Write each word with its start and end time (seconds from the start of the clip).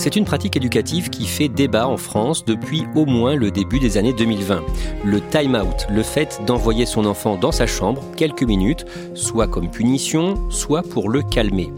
C'est 0.00 0.16
une 0.16 0.24
pratique 0.24 0.56
éducative 0.56 1.10
qui 1.10 1.26
fait 1.26 1.50
débat 1.50 1.86
en 1.86 1.98
France 1.98 2.46
depuis 2.46 2.84
au 2.94 3.04
moins 3.04 3.34
le 3.34 3.50
début 3.50 3.78
des 3.78 3.98
années 3.98 4.14
2020. 4.14 4.62
Le 5.04 5.20
time 5.20 5.54
out, 5.54 5.86
le 5.90 6.02
fait 6.02 6.40
d'envoyer 6.46 6.86
son 6.86 7.04
enfant 7.04 7.36
dans 7.36 7.52
sa 7.52 7.66
chambre 7.66 8.02
quelques 8.16 8.42
minutes, 8.42 8.86
soit 9.12 9.46
comme 9.46 9.70
punition, 9.70 10.36
soit 10.48 10.80
pour 10.80 11.10
le 11.10 11.20
calmer. 11.20 11.70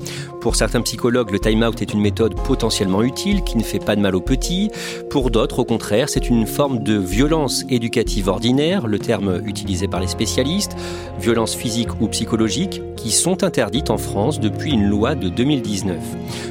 Pour 0.43 0.57
certains 0.57 0.81
psychologues, 0.83 1.31
le 1.31 1.39
time-out 1.39 1.83
est 1.83 1.93
une 1.93 2.01
méthode 2.01 2.35
potentiellement 2.35 3.05
utile 3.05 3.45
qui 3.45 3.57
ne 3.57 3.63
fait 3.63 3.79
pas 3.79 3.95
de 3.95 4.01
mal 4.01 4.17
aux 4.17 4.21
petits. 4.21 4.73
Pour 5.09 5.31
d'autres, 5.31 5.61
au 5.61 5.65
contraire, 5.65 6.09
c'est 6.09 6.29
une 6.29 6.49
forme 6.49 6.83
de 6.83 6.99
violence 6.99 7.65
éducative 7.71 8.27
ordinaire, 8.27 8.89
le 8.89 8.99
terme 8.99 9.41
utilisé 9.47 9.87
par 9.87 10.01
les 10.01 10.09
spécialistes, 10.09 10.77
violence 11.21 11.55
physique 11.55 12.01
ou 12.01 12.09
psychologique, 12.09 12.83
qui 12.97 13.13
sont 13.13 13.45
interdites 13.45 13.91
en 13.91 13.99
France 13.99 14.41
depuis 14.41 14.73
une 14.73 14.89
loi 14.89 15.15
de 15.15 15.29
2019. 15.29 15.97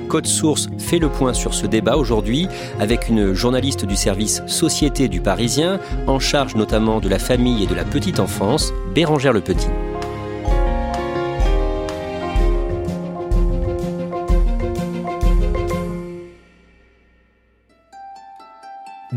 Code 0.07 0.25
Source 0.25 0.69
fait 0.77 0.99
le 0.99 1.09
point 1.09 1.33
sur 1.33 1.53
ce 1.53 1.60
débat 1.67 1.97
aujourd'hui 1.97 2.47
avec 2.79 3.09
une 3.09 3.33
journaliste 3.33 3.85
du 3.85 3.95
service 3.95 4.41
Société 4.47 5.07
du 5.07 5.21
Parisien, 5.21 5.79
en 6.07 6.19
charge 6.19 6.55
notamment 6.55 6.99
de 6.99 7.09
la 7.09 7.19
famille 7.19 7.63
et 7.63 7.67
de 7.67 7.75
la 7.75 7.83
petite 7.83 8.19
enfance, 8.19 8.71
Bérangère 8.93 9.33
Le 9.33 9.41
Petit. 9.41 9.69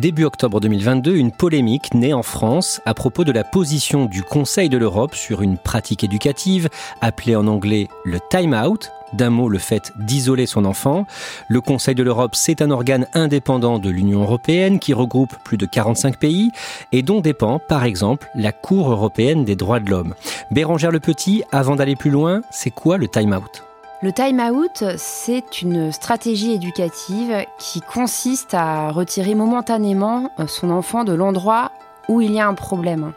Début 0.04 0.24
octobre 0.24 0.60
2022, 0.60 1.16
une 1.16 1.32
polémique 1.32 1.94
naît 1.94 2.12
en 2.12 2.22
France 2.22 2.82
à 2.84 2.92
propos 2.92 3.24
de 3.24 3.32
la 3.32 3.42
position 3.42 4.04
du 4.04 4.22
Conseil 4.22 4.68
de 4.68 4.76
l'Europe 4.76 5.14
sur 5.14 5.40
une 5.40 5.56
pratique 5.56 6.04
éducative 6.04 6.68
appelée 7.00 7.36
en 7.36 7.46
anglais 7.46 7.88
le 8.04 8.18
time 8.28 8.52
out, 8.52 8.90
d'un 9.14 9.30
mot 9.30 9.48
le 9.48 9.56
fait 9.56 9.94
d'isoler 9.96 10.44
son 10.44 10.66
enfant. 10.66 11.06
Le 11.48 11.62
Conseil 11.62 11.94
de 11.94 12.02
l'Europe, 12.02 12.34
c'est 12.34 12.60
un 12.60 12.70
organe 12.70 13.06
indépendant 13.14 13.78
de 13.78 13.88
l'Union 13.88 14.20
européenne 14.20 14.78
qui 14.78 14.92
regroupe 14.92 15.34
plus 15.42 15.56
de 15.56 15.64
45 15.64 16.18
pays 16.18 16.50
et 16.92 17.00
dont 17.00 17.22
dépend, 17.22 17.58
par 17.58 17.84
exemple, 17.84 18.28
la 18.34 18.52
Cour 18.52 18.92
européenne 18.92 19.46
des 19.46 19.56
droits 19.56 19.80
de 19.80 19.88
l'homme. 19.88 20.14
Bérangère 20.50 20.90
Le 20.90 21.00
Petit, 21.00 21.44
avant 21.50 21.76
d'aller 21.76 21.96
plus 21.96 22.10
loin, 22.10 22.42
c'est 22.50 22.70
quoi 22.70 22.98
le 22.98 23.08
time 23.08 23.32
out? 23.32 23.64
Le 24.04 24.12
time 24.12 24.38
out, 24.38 24.84
c'est 24.98 25.62
une 25.62 25.90
stratégie 25.90 26.52
éducative 26.52 27.46
qui 27.56 27.80
consiste 27.80 28.52
à 28.52 28.90
retirer 28.90 29.34
momentanément 29.34 30.30
euh, 30.38 30.46
son 30.46 30.68
enfant 30.68 31.04
de 31.04 31.14
l'endroit 31.14 31.72
où 32.10 32.20
il 32.20 32.32
y 32.32 32.38
a 32.38 32.46
un 32.46 32.52
problème. 32.52 33.14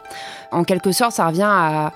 En 0.50 0.64
quelque 0.64 0.92
sorte, 0.92 1.12
ça 1.12 1.26
revient 1.26 1.42
à 1.46 1.92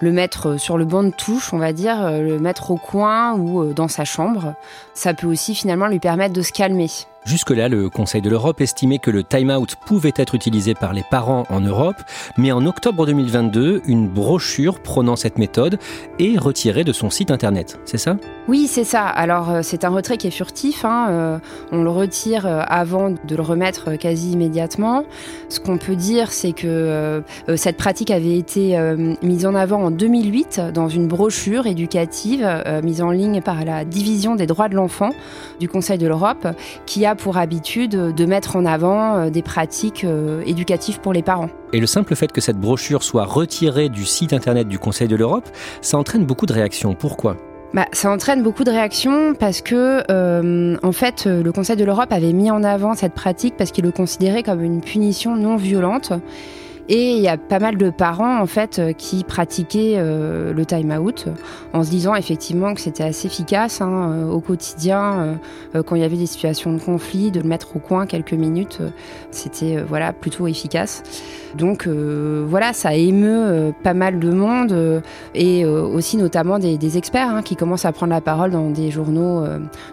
le 0.00 0.12
mettre 0.12 0.58
sur 0.58 0.76
le 0.76 0.84
banc 0.84 1.04
de 1.04 1.10
touche, 1.10 1.54
on 1.54 1.58
va 1.58 1.72
dire, 1.72 2.04
euh, 2.04 2.20
le 2.20 2.38
mettre 2.38 2.70
au 2.70 2.76
coin 2.76 3.32
ou 3.32 3.62
euh, 3.62 3.72
dans 3.72 3.88
sa 3.88 4.04
chambre. 4.04 4.52
Ça 4.92 5.14
peut 5.14 5.26
aussi 5.26 5.54
finalement 5.54 5.86
lui 5.86 5.98
permettre 5.98 6.34
de 6.34 6.42
se 6.42 6.52
calmer. 6.52 6.90
Jusque-là, 7.24 7.70
le 7.70 7.88
Conseil 7.88 8.20
de 8.20 8.28
l'Europe 8.28 8.60
estimait 8.60 8.98
que 8.98 9.10
le 9.10 9.24
time-out 9.24 9.76
pouvait 9.86 10.12
être 10.16 10.34
utilisé 10.34 10.74
par 10.74 10.92
les 10.92 11.02
parents 11.10 11.44
en 11.48 11.60
Europe, 11.60 11.96
mais 12.36 12.52
en 12.52 12.66
octobre 12.66 13.06
2022, 13.06 13.80
une 13.86 14.08
brochure 14.08 14.78
prônant 14.80 15.16
cette 15.16 15.38
méthode 15.38 15.78
est 16.18 16.38
retirée 16.38 16.84
de 16.84 16.92
son 16.92 17.08
site 17.08 17.30
internet. 17.30 17.78
C'est 17.86 17.96
ça? 17.96 18.18
Oui, 18.46 18.66
c'est 18.66 18.84
ça. 18.84 19.06
Alors, 19.06 19.50
euh, 19.50 19.60
c'est 19.62 19.84
un 19.84 19.88
retrait 19.88 20.18
qui 20.18 20.26
est 20.26 20.30
furtif. 20.30 20.84
Hein. 20.84 21.06
Euh, 21.08 21.38
on 21.72 21.82
le 21.82 21.88
retire 21.88 22.46
euh, 22.46 22.60
avant 22.66 23.08
de 23.08 23.34
le 23.34 23.42
remettre 23.42 23.96
quasi 23.96 24.32
immédiatement. 24.32 25.06
Ce 25.48 25.60
qu'on 25.60 25.78
peut 25.78 25.96
dire, 25.96 26.30
c'est 26.30 26.52
que 26.52 27.22
cette 27.56 27.76
pratique 27.76 28.10
avait 28.10 28.36
été 28.36 28.76
mise 29.22 29.46
en 29.46 29.54
avant 29.54 29.84
en 29.84 29.90
2008 29.90 30.60
dans 30.74 30.88
une 30.88 31.06
brochure 31.06 31.66
éducative 31.66 32.46
mise 32.82 33.02
en 33.02 33.10
ligne 33.10 33.40
par 33.40 33.64
la 33.64 33.84
Division 33.84 34.34
des 34.34 34.46
droits 34.46 34.68
de 34.68 34.74
l'enfant 34.74 35.10
du 35.60 35.68
Conseil 35.68 35.98
de 35.98 36.06
l'Europe, 36.06 36.48
qui 36.86 37.06
a 37.06 37.13
pour 37.14 37.36
habitude 37.36 37.90
de 37.90 38.26
mettre 38.26 38.56
en 38.56 38.64
avant 38.64 39.16
euh, 39.16 39.30
des 39.30 39.42
pratiques 39.42 40.04
euh, 40.04 40.42
éducatives 40.46 41.00
pour 41.00 41.12
les 41.12 41.22
parents. 41.22 41.48
Et 41.72 41.80
le 41.80 41.86
simple 41.86 42.14
fait 42.14 42.30
que 42.32 42.40
cette 42.40 42.58
brochure 42.58 43.02
soit 43.02 43.24
retirée 43.24 43.88
du 43.88 44.04
site 44.04 44.32
internet 44.32 44.68
du 44.68 44.78
Conseil 44.78 45.08
de 45.08 45.16
l'Europe, 45.16 45.48
ça 45.80 45.98
entraîne 45.98 46.24
beaucoup 46.24 46.46
de 46.46 46.52
réactions. 46.52 46.94
Pourquoi? 46.94 47.36
Bah, 47.72 47.86
ça 47.92 48.10
entraîne 48.10 48.42
beaucoup 48.42 48.62
de 48.62 48.70
réactions 48.70 49.34
parce 49.34 49.60
que, 49.60 50.04
euh, 50.10 50.76
en 50.82 50.92
fait, 50.92 51.26
le 51.26 51.50
Conseil 51.50 51.76
de 51.76 51.84
l'Europe 51.84 52.12
avait 52.12 52.32
mis 52.32 52.50
en 52.50 52.62
avant 52.62 52.94
cette 52.94 53.14
pratique 53.14 53.56
parce 53.56 53.72
qu'il 53.72 53.84
le 53.84 53.90
considérait 53.90 54.44
comme 54.44 54.62
une 54.62 54.80
punition 54.80 55.36
non 55.36 55.56
violente. 55.56 56.12
Et 56.88 57.16
il 57.16 57.22
y 57.22 57.28
a 57.28 57.38
pas 57.38 57.58
mal 57.58 57.78
de 57.78 57.88
parents 57.88 58.40
en 58.40 58.46
fait 58.46 58.78
euh, 58.78 58.92
qui 58.92 59.24
pratiquaient 59.24 59.94
euh, 59.96 60.52
le 60.52 60.66
time 60.66 60.92
out 60.92 61.26
en 61.72 61.82
se 61.82 61.88
disant 61.88 62.14
effectivement 62.14 62.74
que 62.74 62.80
c'était 62.80 63.04
assez 63.04 63.26
efficace 63.26 63.80
hein, 63.80 64.12
euh, 64.12 64.30
au 64.30 64.40
quotidien 64.40 65.38
quand 65.86 65.96
il 65.96 66.02
y 66.02 66.04
avait 66.04 66.16
des 66.16 66.26
situations 66.26 66.72
de 66.72 66.78
conflit, 66.78 67.30
de 67.30 67.40
le 67.40 67.48
mettre 67.48 67.76
au 67.76 67.78
coin 67.78 68.06
quelques 68.06 68.32
minutes, 68.32 68.80
c'était 69.30 69.82
voilà 69.82 70.12
plutôt 70.12 70.46
efficace. 70.46 71.02
Donc 71.56 71.88
voilà, 71.88 72.72
ça 72.72 72.94
émeut 72.94 73.72
pas 73.82 73.94
mal 73.94 74.20
de 74.20 74.30
monde 74.30 75.02
et 75.34 75.64
aussi 75.64 76.16
notamment 76.16 76.58
des, 76.58 76.96
experts 76.96 77.28
hein, 77.28 77.42
qui 77.42 77.56
commencent 77.56 77.84
à 77.84 77.92
prendre 77.92 78.12
la 78.12 78.20
parole 78.20 78.52
dans 78.52 78.70
des 78.70 78.90
journaux 78.90 79.44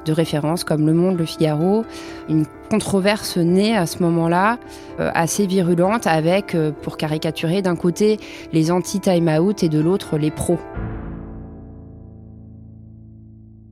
de 0.06 0.12
référence 0.12 0.63
comme 0.63 0.85
Le 0.85 0.94
Monde, 0.94 1.18
Le 1.18 1.25
Figaro. 1.25 1.84
Controverse 2.71 3.35
naît 3.35 3.75
à 3.75 3.85
ce 3.85 4.01
moment-là, 4.01 4.57
assez 4.97 5.45
virulente 5.45 6.07
avec 6.07 6.55
pour 6.81 6.95
caricaturer 6.95 7.61
d'un 7.61 7.75
côté 7.75 8.17
les 8.53 8.71
anti-time 8.71 9.27
out 9.27 9.61
et 9.61 9.67
de 9.69 9.79
l'autre 9.79 10.17
les 10.17 10.31
pros. 10.31 10.57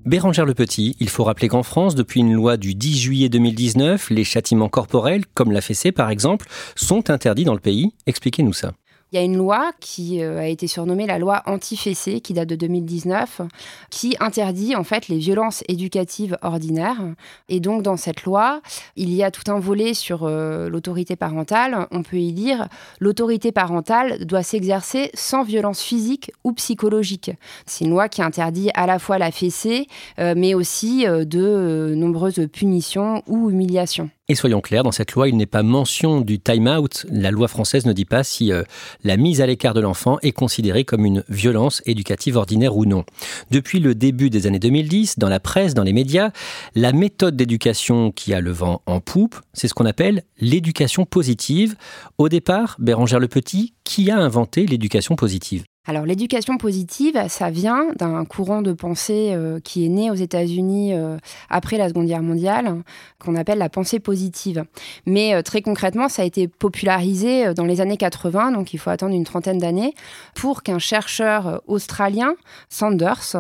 Bérangère 0.06 0.46
Le 0.46 0.54
Petit, 0.54 0.98
il 1.00 1.08
faut 1.08 1.24
rappeler 1.24 1.48
qu'en 1.48 1.64
France, 1.64 1.96
depuis 1.96 2.20
une 2.20 2.34
loi 2.34 2.58
du 2.58 2.76
10 2.76 3.00
juillet 3.00 3.30
2019, 3.30 4.10
les 4.10 4.24
châtiments 4.24 4.68
corporels, 4.68 5.26
comme 5.34 5.52
la 5.52 5.62
fessée 5.62 5.92
par 5.92 6.10
exemple, 6.10 6.48
sont 6.76 7.10
interdits 7.10 7.46
dans 7.46 7.54
le 7.54 7.60
pays. 7.60 7.94
Expliquez-nous 8.06 8.54
ça. 8.54 8.74
Il 9.12 9.16
y 9.16 9.20
a 9.20 9.24
une 9.24 9.38
loi 9.38 9.72
qui 9.80 10.22
euh, 10.22 10.40
a 10.40 10.46
été 10.46 10.68
surnommée 10.68 11.08
la 11.08 11.18
loi 11.18 11.42
anti-fessée, 11.48 12.22
qui 12.22 12.34
date 12.34 12.48
de 12.48 12.56
2019, 12.56 13.42
qui 13.90 14.16
interdit 14.20 14.76
en 14.76 14.84
fait 14.84 15.08
les 15.08 15.18
violences 15.18 15.64
éducatives 15.68 16.38
ordinaires. 16.44 17.02
Et 17.48 17.60
donc 17.60 17.82
dans 17.82 17.98
cette 17.98 18.24
loi, 18.24 18.62
il 18.96 19.12
y 19.12 19.24
a 19.24 19.32
tout 19.32 19.50
un 19.52 19.60
volet 19.60 19.96
sur 19.96 20.26
euh, 20.26 20.70
l'autorité 20.70 21.16
parentale. 21.16 21.88
On 21.90 22.04
peut 22.04 22.18
y 22.18 22.32
lire 22.32 22.68
l'autorité 23.00 23.52
parentale 23.52 24.26
doit 24.26 24.44
s'exercer 24.44 25.10
sans 25.16 25.44
violence 25.44 25.82
physique 25.82 26.32
ou 26.44 26.54
psychologique. 26.54 27.32
C'est 27.66 27.86
une 27.86 27.92
loi 27.92 28.10
qui 28.10 28.22
interdit 28.22 28.70
à 28.76 28.86
la 28.86 29.00
fois 29.00 29.18
la 29.18 29.32
fessée, 29.32 29.88
euh, 30.20 30.36
mais 30.38 30.54
aussi 30.54 31.06
de 31.06 31.94
nombreuses 31.96 32.48
punitions 32.52 33.24
ou 33.26 33.50
humiliations. 33.50 34.10
Et 34.32 34.36
soyons 34.36 34.62
clairs, 34.62 34.84
dans 34.84 34.92
cette 34.92 35.14
loi, 35.14 35.28
il 35.28 35.36
n'est 35.38 35.48
pas 35.48 35.64
mention 35.64 36.22
du 36.22 36.40
time-out. 36.40 37.08
La 37.12 37.32
loi 37.32 37.48
française 37.48 37.88
ne 37.88 37.94
dit 37.94 38.06
pas 38.06 38.24
si 38.24 38.54
euh, 38.54 38.62
la 39.04 39.18
mise 39.18 39.42
à 39.42 39.48
l'écart 39.48 39.74
de 39.74 39.80
l'enfant 39.80 40.20
est 40.22 40.34
considérée 40.34 40.86
comme 40.86 41.04
une 41.04 41.24
violence 41.30 41.82
éducative 41.88 42.38
ordinaire 42.38 42.78
ou 42.78 42.86
non. 42.86 43.06
Depuis 43.50 43.80
le 43.80 43.96
début 43.96 44.30
des 44.30 44.46
années 44.46 44.60
2010, 44.60 45.18
dans 45.18 45.30
la 45.30 45.40
presse, 45.40 45.74
dans 45.74 45.82
les 45.82 45.94
médias, 45.94 46.30
la 46.76 46.94
méthode 46.94 47.36
d'éducation 47.36 48.12
qui 48.12 48.36
a 48.36 48.40
le 48.40 48.52
vent 48.52 48.84
en 48.86 49.00
poupe, 49.00 49.36
c'est 49.54 49.68
ce 49.68 49.74
qu'on 49.74 49.88
appelle 49.88 50.22
l'éducation 50.40 51.06
positive. 51.06 51.76
Au 52.20 52.30
départ, 52.30 52.76
Bérangère 52.78 53.20
Le 53.20 53.28
Petit, 53.28 53.74
qui 53.84 54.12
a 54.12 54.18
inventé 54.20 54.68
l'éducation 54.68 55.16
positive? 55.16 55.64
Alors 55.90 56.06
l'éducation 56.06 56.58
positive, 56.58 57.20
ça 57.30 57.50
vient 57.50 57.88
d'un 57.98 58.24
courant 58.24 58.62
de 58.62 58.74
pensée 58.74 59.32
euh, 59.32 59.60
qui 59.60 59.86
est 59.86 59.90
né 59.90 60.12
aux 60.12 60.16
États-Unis 60.16 60.94
euh, 60.94 61.18
après 61.50 61.78
la 61.78 61.88
Seconde 61.88 62.06
Guerre 62.06 62.22
mondiale, 62.22 62.84
qu'on 63.18 63.36
appelle 63.36 63.58
la 63.58 63.70
pensée 63.70 64.00
positive. 64.00 64.66
Mais 65.08 65.34
euh, 65.34 65.42
très 65.42 65.64
concrètement, 65.64 66.08
ça 66.08 66.22
a 66.22 66.26
été 66.26 66.48
popularisé 66.48 67.56
dans 67.56 67.66
les 67.66 67.82
années 67.82 67.98
80, 67.98 68.52
donc 68.52 68.74
il 68.74 68.78
faut 68.78 68.92
attendre 68.92 69.16
une 69.16 69.24
trentaine 69.24 69.58
d'années, 69.58 69.96
pour 70.36 70.64
qu'un 70.64 70.80
chercheur 70.80 71.64
australien, 71.66 72.36
Sanders, 72.70 73.38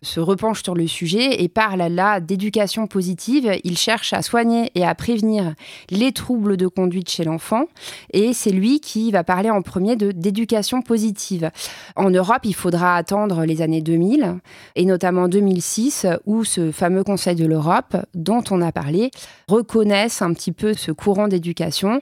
se 0.00 0.18
repenche 0.18 0.64
sur 0.64 0.74
le 0.74 0.88
sujet 0.88 1.42
et 1.42 1.48
parle 1.48 1.82
là 1.82 2.18
d'éducation 2.18 2.88
positive. 2.88 3.60
Il 3.62 3.78
cherche 3.78 4.12
à 4.12 4.22
soigner 4.22 4.72
et 4.74 4.84
à 4.84 4.94
prévenir 4.96 5.54
les 5.90 6.10
troubles 6.10 6.56
de 6.56 6.66
conduite 6.66 7.10
chez 7.10 7.22
l'enfant, 7.22 7.66
et 8.12 8.32
c'est 8.32 8.50
lui 8.50 8.80
qui 8.80 9.12
va 9.12 9.22
parler 9.22 9.50
en 9.50 9.62
premier 9.62 9.94
d'éducation 9.94 10.82
positive. 10.82 11.50
En 11.96 12.10
Europe, 12.10 12.44
il 12.44 12.54
faudra 12.54 12.96
attendre 12.96 13.44
les 13.44 13.62
années 13.62 13.82
2000 13.82 14.38
et 14.76 14.84
notamment 14.84 15.28
2006 15.28 16.06
où 16.26 16.44
ce 16.44 16.70
fameux 16.72 17.04
Conseil 17.04 17.36
de 17.36 17.46
l'Europe 17.46 17.96
dont 18.14 18.42
on 18.50 18.60
a 18.60 18.72
parlé 18.72 19.10
reconnaisse 19.48 20.22
un 20.22 20.32
petit 20.32 20.52
peu 20.52 20.74
ce 20.74 20.92
courant 20.92 21.28
d'éducation 21.28 22.00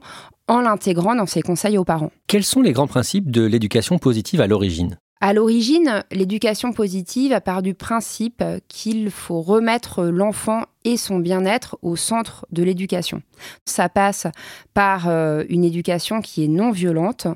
en 0.49 0.61
l'intégrant 0.61 1.15
dans 1.15 1.27
ses 1.27 1.43
conseils 1.43 1.79
aux 1.79 1.85
parents. 1.85 2.11
Quels 2.27 2.45
sont 2.45 2.61
les 2.61 2.73
grands 2.73 2.89
principes 2.89 3.31
de 3.31 3.45
l'éducation 3.45 3.99
positive 3.99 4.41
à 4.41 4.47
l'origine? 4.47 4.99
À 5.21 5.35
l'origine, 5.35 6.03
l'éducation 6.11 6.73
positive 6.73 7.35
a 7.35 7.43
part 7.43 7.61
du 7.61 7.75
principe 7.75 8.43
qu'il 8.69 9.11
faut 9.11 9.43
remettre 9.43 10.05
l'enfant 10.05 10.65
et 10.85 10.97
son 10.97 11.19
bien-être 11.19 11.79
au 11.83 11.95
centre 11.95 12.47
de 12.53 12.63
l'éducation. 12.63 13.21
Ça 13.67 13.91
passe 13.91 14.27
par 14.73 15.09
euh, 15.09 15.45
une 15.51 15.65
éducation 15.65 16.23
qui 16.23 16.45
est 16.45 16.49
non 16.49 16.71
violente, 16.71 17.27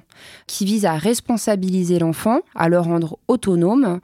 qui 0.46 0.64
vise 0.64 0.86
à 0.86 0.94
responsabiliser 0.94 1.98
l'enfant, 1.98 2.40
à 2.54 2.70
le 2.70 2.80
rendre 2.80 3.18
autonome 3.28 4.00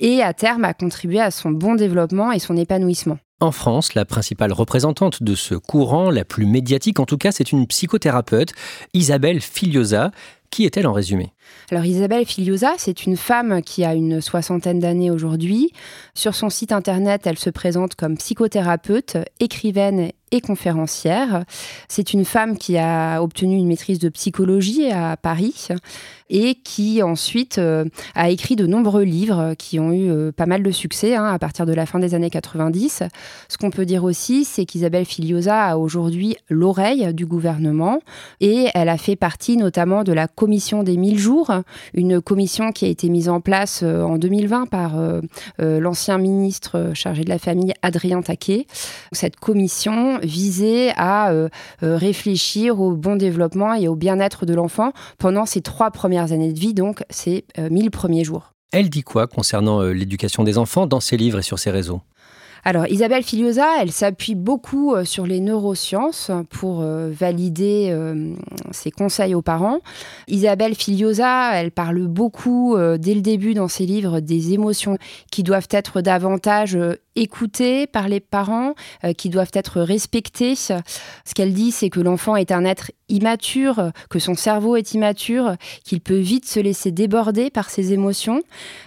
et 0.00 0.22
à 0.22 0.34
terme 0.34 0.64
à 0.64 0.74
contribuer 0.74 1.20
à 1.20 1.30
son 1.30 1.50
bon 1.50 1.76
développement 1.76 2.32
et 2.32 2.40
son 2.40 2.56
épanouissement. 2.56 3.18
En 3.42 3.52
France, 3.52 3.94
la 3.94 4.04
principale 4.04 4.52
représentante 4.52 5.22
de 5.22 5.34
ce 5.34 5.54
courant, 5.54 6.10
la 6.10 6.26
plus 6.26 6.44
médiatique 6.44 7.00
en 7.00 7.06
tout 7.06 7.16
cas, 7.16 7.32
c'est 7.32 7.52
une 7.52 7.66
psychothérapeute, 7.66 8.52
Isabelle 8.92 9.40
Filiosa. 9.40 10.10
Qui 10.50 10.64
est-elle 10.64 10.86
en 10.86 10.92
résumé? 10.92 11.32
Alors 11.70 11.84
Isabelle 11.84 12.26
Filiosa, 12.26 12.72
c'est 12.76 13.06
une 13.06 13.16
femme 13.16 13.62
qui 13.62 13.84
a 13.84 13.94
une 13.94 14.20
soixantaine 14.20 14.80
d'années 14.80 15.10
aujourd'hui. 15.10 15.72
Sur 16.14 16.34
son 16.34 16.50
site 16.50 16.72
internet, 16.72 17.22
elle 17.26 17.38
se 17.38 17.50
présente 17.50 17.94
comme 17.94 18.16
psychothérapeute, 18.16 19.16
écrivaine 19.38 20.10
et 20.32 20.40
conférencière. 20.40 21.44
C'est 21.88 22.12
une 22.12 22.24
femme 22.24 22.56
qui 22.56 22.78
a 22.78 23.20
obtenu 23.20 23.56
une 23.56 23.66
maîtrise 23.66 23.98
de 23.98 24.08
psychologie 24.08 24.90
à 24.90 25.16
Paris 25.16 25.68
et 26.28 26.54
qui 26.54 27.02
ensuite 27.02 27.58
euh, 27.58 27.84
a 28.14 28.30
écrit 28.30 28.54
de 28.54 28.66
nombreux 28.66 29.02
livres 29.02 29.54
qui 29.58 29.80
ont 29.80 29.92
eu 29.92 30.08
euh, 30.10 30.30
pas 30.30 30.46
mal 30.46 30.62
de 30.62 30.70
succès 30.70 31.16
hein, 31.16 31.24
à 31.24 31.38
partir 31.40 31.66
de 31.66 31.72
la 31.72 31.86
fin 31.86 31.98
des 31.98 32.14
années 32.14 32.30
90. 32.30 33.02
Ce 33.48 33.58
qu'on 33.58 33.70
peut 33.70 33.84
dire 33.84 34.04
aussi, 34.04 34.44
c'est 34.44 34.64
qu'Isabelle 34.64 35.04
Filiosa 35.04 35.64
a 35.64 35.76
aujourd'hui 35.76 36.36
l'oreille 36.48 37.12
du 37.12 37.26
gouvernement 37.26 38.00
et 38.40 38.68
elle 38.74 38.88
a 38.88 38.98
fait 38.98 39.16
partie 39.16 39.56
notamment 39.56 40.04
de 40.04 40.12
la 40.12 40.28
commission 40.40 40.82
des 40.82 40.96
1000 40.96 41.18
jours, 41.18 41.52
une 41.92 42.22
commission 42.22 42.72
qui 42.72 42.86
a 42.86 42.88
été 42.88 43.10
mise 43.10 43.28
en 43.28 43.42
place 43.42 43.82
euh, 43.82 44.02
en 44.02 44.16
2020 44.16 44.66
par 44.66 44.96
l'ancien 45.58 46.18
ministre 46.18 46.92
chargé 46.94 47.24
de 47.24 47.28
la 47.28 47.38
famille 47.38 47.74
Adrien 47.82 48.22
Taquet. 48.22 48.66
Cette 49.12 49.36
commission 49.36 50.18
visait 50.22 50.92
à 50.96 51.30
euh, 51.30 51.48
euh, 51.82 51.96
réfléchir 51.96 52.80
au 52.80 52.92
bon 52.92 53.16
développement 53.16 53.74
et 53.74 53.88
au 53.88 53.94
bien-être 53.94 54.46
de 54.46 54.54
l'enfant 54.54 54.92
pendant 55.18 55.46
ses 55.46 55.60
trois 55.60 55.90
premières 55.90 56.32
années 56.32 56.52
de 56.52 56.58
vie, 56.58 56.74
donc 56.74 57.02
ses 57.10 57.44
1000 57.58 57.86
euh, 57.86 57.90
premiers 57.90 58.24
jours. 58.24 58.52
Elle 58.72 58.88
dit 58.88 59.02
quoi 59.02 59.26
concernant 59.26 59.82
l'éducation 59.82 60.44
des 60.44 60.56
enfants 60.56 60.86
dans 60.86 61.00
ses 61.00 61.16
livres 61.16 61.40
et 61.40 61.42
sur 61.42 61.58
ses 61.58 61.70
réseaux? 61.70 62.02
Alors 62.64 62.86
Isabelle 62.88 63.22
Filiosa, 63.22 63.66
elle 63.80 63.92
s'appuie 63.92 64.34
beaucoup 64.34 64.94
sur 65.04 65.26
les 65.26 65.40
neurosciences 65.40 66.30
pour 66.50 66.82
valider 66.82 67.96
ses 68.70 68.90
conseils 68.90 69.34
aux 69.34 69.42
parents. 69.42 69.78
Isabelle 70.28 70.74
Filiosa, 70.74 71.52
elle 71.54 71.70
parle 71.70 72.06
beaucoup 72.06 72.76
dès 72.98 73.14
le 73.14 73.22
début 73.22 73.54
dans 73.54 73.68
ses 73.68 73.86
livres 73.86 74.20
des 74.20 74.52
émotions 74.52 74.98
qui 75.30 75.42
doivent 75.42 75.68
être 75.70 76.00
davantage 76.00 76.78
écoutées 77.20 77.86
par 77.86 78.08
les 78.08 78.20
parents, 78.20 78.74
euh, 79.04 79.12
qui 79.12 79.28
doivent 79.28 79.50
être 79.54 79.80
respectées. 79.80 80.54
Ce 80.56 80.72
qu'elle 81.34 81.52
dit, 81.52 81.70
c'est 81.70 81.90
que 81.90 82.00
l'enfant 82.00 82.36
est 82.36 82.50
un 82.50 82.64
être 82.64 82.90
immature, 83.08 83.92
que 84.08 84.18
son 84.18 84.34
cerveau 84.34 84.76
est 84.76 84.94
immature, 84.94 85.56
qu'il 85.84 86.00
peut 86.00 86.18
vite 86.18 86.48
se 86.48 86.60
laisser 86.60 86.90
déborder 86.90 87.50
par 87.50 87.70
ses 87.70 87.92
émotions. 87.92 88.42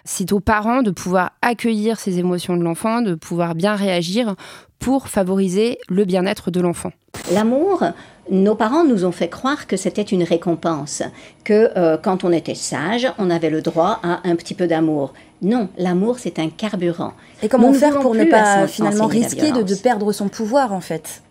C'est 0.06 0.32
aux 0.32 0.40
parents 0.40 0.82
de 0.82 0.92
pouvoir 0.92 1.32
accueillir 1.42 2.00
ces 2.00 2.20
émotions 2.20 2.58
de 2.58 2.64
l'enfant, 2.64 3.02
de 3.02 3.16
pouvoir 3.16 3.56
bien 3.56 3.76
réagir 3.76 4.36
pour 4.84 5.08
favoriser 5.08 5.78
le 5.88 6.04
bien-être 6.04 6.52
de 6.52 6.60
l'enfant. 6.60 6.92
L'amour, 7.32 7.86
nos 8.30 8.54
parents 8.54 8.84
nous 8.84 9.06
ont 9.06 9.14
fait 9.14 9.30
croire 9.30 9.66
que 9.66 9.78
c'était 9.78 10.02
une 10.02 10.24
récompense, 10.24 11.04
que 11.46 11.72
euh, 11.78 11.98
quand 11.98 12.26
on 12.26 12.34
était 12.34 12.54
sage, 12.54 13.08
on 13.18 13.30
avait 13.30 13.50
le 13.50 13.62
droit 13.62 14.02
à 14.04 14.20
un 14.28 14.36
petit 14.36 14.54
peu 14.54 14.68
d'amour. 14.68 15.14
Non, 15.42 15.70
l'amour, 15.78 16.20
c'est 16.20 16.38
un 16.38 16.50
carburant. 16.50 17.14
Et 17.42 17.48
comment 17.48 17.72
faire 17.72 17.98
pour 18.00 18.14
ne 18.14 18.26
pas 18.26 18.68
finalement 18.68 19.08
risquer 19.08 19.54
de, 19.54 19.76
perdre 19.76 20.12
son 20.12 20.28
pouvoir, 20.28 20.74
en 20.74 20.82
fait 20.82 21.24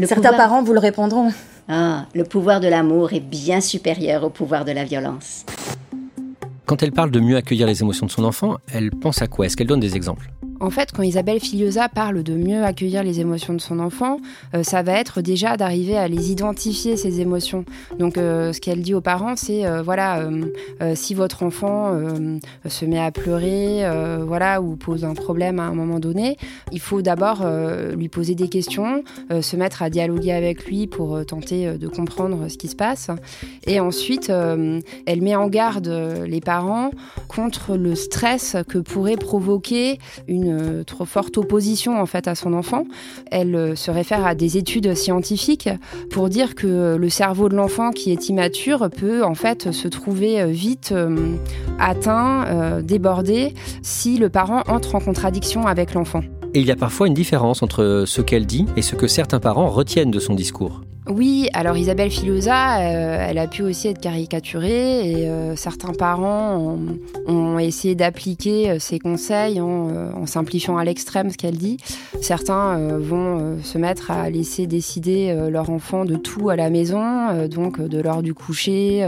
Certains 0.00 0.32
parents 0.32 0.62
vous 0.62 0.72
le 0.72 0.78
répondront. 0.78 1.32
Ah, 1.68 2.06
le 2.14 2.22
pouvoir 2.22 2.60
de 2.60 2.68
l'amour 2.68 3.12
est 3.12 3.20
bien 3.20 3.60
supérieur 3.60 4.22
au 4.22 4.30
pouvoir 4.30 4.64
de 4.64 4.70
la 4.70 4.84
violence. 4.84 5.44
Quand 6.66 6.80
elle 6.84 6.92
parle 6.92 7.10
de 7.10 7.18
mieux 7.18 7.36
accueillir 7.36 7.66
les 7.66 7.82
émotions 7.82 8.06
de 8.06 8.10
son 8.12 8.24
enfant, 8.24 8.56
elle 8.72 8.92
pense 8.92 9.20
à 9.20 9.26
quoi? 9.26 9.46
Est-ce 9.46 9.56
qu'elle 9.56 9.66
donne 9.66 9.80
des 9.80 9.96
exemples? 9.96 10.30
En 10.62 10.70
fait, 10.70 10.92
quand 10.92 11.02
Isabelle 11.02 11.40
Filiosa 11.40 11.88
parle 11.88 12.22
de 12.22 12.34
mieux 12.34 12.62
accueillir 12.62 13.02
les 13.02 13.18
émotions 13.18 13.52
de 13.52 13.60
son 13.60 13.80
enfant, 13.80 14.18
euh, 14.54 14.62
ça 14.62 14.82
va 14.82 14.92
être 14.92 15.20
déjà 15.20 15.56
d'arriver 15.56 15.96
à 15.96 16.06
les 16.06 16.30
identifier, 16.30 16.96
ces 16.96 17.20
émotions. 17.20 17.64
Donc, 17.98 18.16
euh, 18.16 18.52
ce 18.52 18.60
qu'elle 18.60 18.80
dit 18.80 18.94
aux 18.94 19.00
parents, 19.00 19.34
c'est 19.34 19.66
euh, 19.66 19.82
voilà, 19.82 20.20
si 20.94 21.14
votre 21.14 21.42
enfant 21.42 21.98
se 22.66 22.84
met 22.84 23.00
à 23.00 23.10
pleurer, 23.10 23.84
voilà, 24.24 24.62
ou 24.62 24.76
pose 24.76 25.04
un 25.04 25.14
problème 25.14 25.58
à 25.58 25.64
un 25.64 25.74
moment 25.74 25.98
donné, 25.98 26.36
il 26.70 26.78
faut 26.78 27.02
d'abord 27.02 27.44
lui 27.96 28.08
poser 28.08 28.34
des 28.34 28.48
questions, 28.48 29.02
se 29.40 29.56
mettre 29.56 29.82
à 29.82 29.90
dialoguer 29.90 30.32
avec 30.32 30.64
lui 30.66 30.86
pour 30.86 31.24
tenter 31.26 31.76
de 31.76 31.88
comprendre 31.88 32.48
ce 32.48 32.56
qui 32.56 32.68
se 32.68 32.76
passe. 32.76 33.08
Et 33.66 33.80
ensuite, 33.80 34.30
elle 34.30 35.22
met 35.22 35.34
en 35.34 35.48
garde 35.48 35.88
les 36.26 36.40
parents 36.40 36.90
contre 37.28 37.76
le 37.76 37.94
stress 37.94 38.56
que 38.68 38.78
pourrait 38.78 39.16
provoquer 39.16 39.98
une 40.28 40.51
euh, 40.52 40.84
trop 40.84 41.04
forte 41.04 41.38
opposition 41.38 42.00
en 42.00 42.06
fait 42.06 42.28
à 42.28 42.34
son 42.34 42.52
enfant. 42.52 42.84
Elle 43.30 43.54
euh, 43.54 43.74
se 43.74 43.90
réfère 43.90 44.26
à 44.26 44.34
des 44.34 44.56
études 44.56 44.94
scientifiques 44.94 45.68
pour 46.10 46.28
dire 46.28 46.54
que 46.54 46.96
le 46.96 47.08
cerveau 47.08 47.48
de 47.48 47.56
l'enfant 47.56 47.90
qui 47.90 48.12
est 48.12 48.28
immature 48.28 48.88
peut 48.90 49.24
en 49.24 49.34
fait 49.34 49.72
se 49.72 49.88
trouver 49.88 50.40
euh, 50.40 50.46
vite 50.46 50.94
atteint, 51.78 52.80
débordé 52.82 53.54
si 53.82 54.18
le 54.18 54.28
parent 54.28 54.62
entre 54.68 54.94
en 54.94 55.00
contradiction 55.00 55.66
avec 55.66 55.94
l'enfant. 55.94 56.22
Et 56.54 56.60
il 56.60 56.66
y 56.66 56.70
a 56.70 56.76
parfois 56.76 57.06
une 57.06 57.14
différence 57.14 57.62
entre 57.62 58.04
ce 58.06 58.20
qu'elle 58.20 58.46
dit 58.46 58.66
et 58.76 58.82
ce 58.82 58.94
que 58.94 59.06
certains 59.06 59.40
parents 59.40 59.68
retiennent 59.68 60.10
de 60.10 60.20
son 60.20 60.34
discours. 60.34 60.82
Oui, 61.08 61.48
alors 61.52 61.76
Isabelle 61.76 62.12
Filosa, 62.12 62.78
euh, 62.78 63.26
elle 63.28 63.38
a 63.38 63.48
pu 63.48 63.62
aussi 63.62 63.88
être 63.88 64.00
caricaturée 64.00 65.10
et 65.10 65.28
euh, 65.28 65.56
certains 65.56 65.94
parents 65.94 66.78
ont, 67.26 67.58
essayé 67.58 67.96
d'appliquer 67.96 68.70
euh, 68.70 68.78
ses 68.78 69.00
conseils 69.00 69.60
en, 69.60 70.26
simplifiant 70.26 70.76
à 70.76 70.84
l'extrême 70.84 71.30
ce 71.30 71.36
qu'elle 71.36 71.58
dit. 71.58 71.76
Certains 72.20 72.78
vont 72.98 73.58
se 73.62 73.76
mettre 73.76 74.12
à 74.12 74.30
laisser 74.30 74.68
décider 74.68 75.34
leur 75.50 75.70
enfant 75.70 76.04
de 76.04 76.14
tout 76.14 76.48
à 76.48 76.56
la 76.56 76.70
maison, 76.70 77.48
donc 77.48 77.80
de 77.80 78.00
l'heure 78.00 78.22
du 78.22 78.34
coucher, 78.34 79.04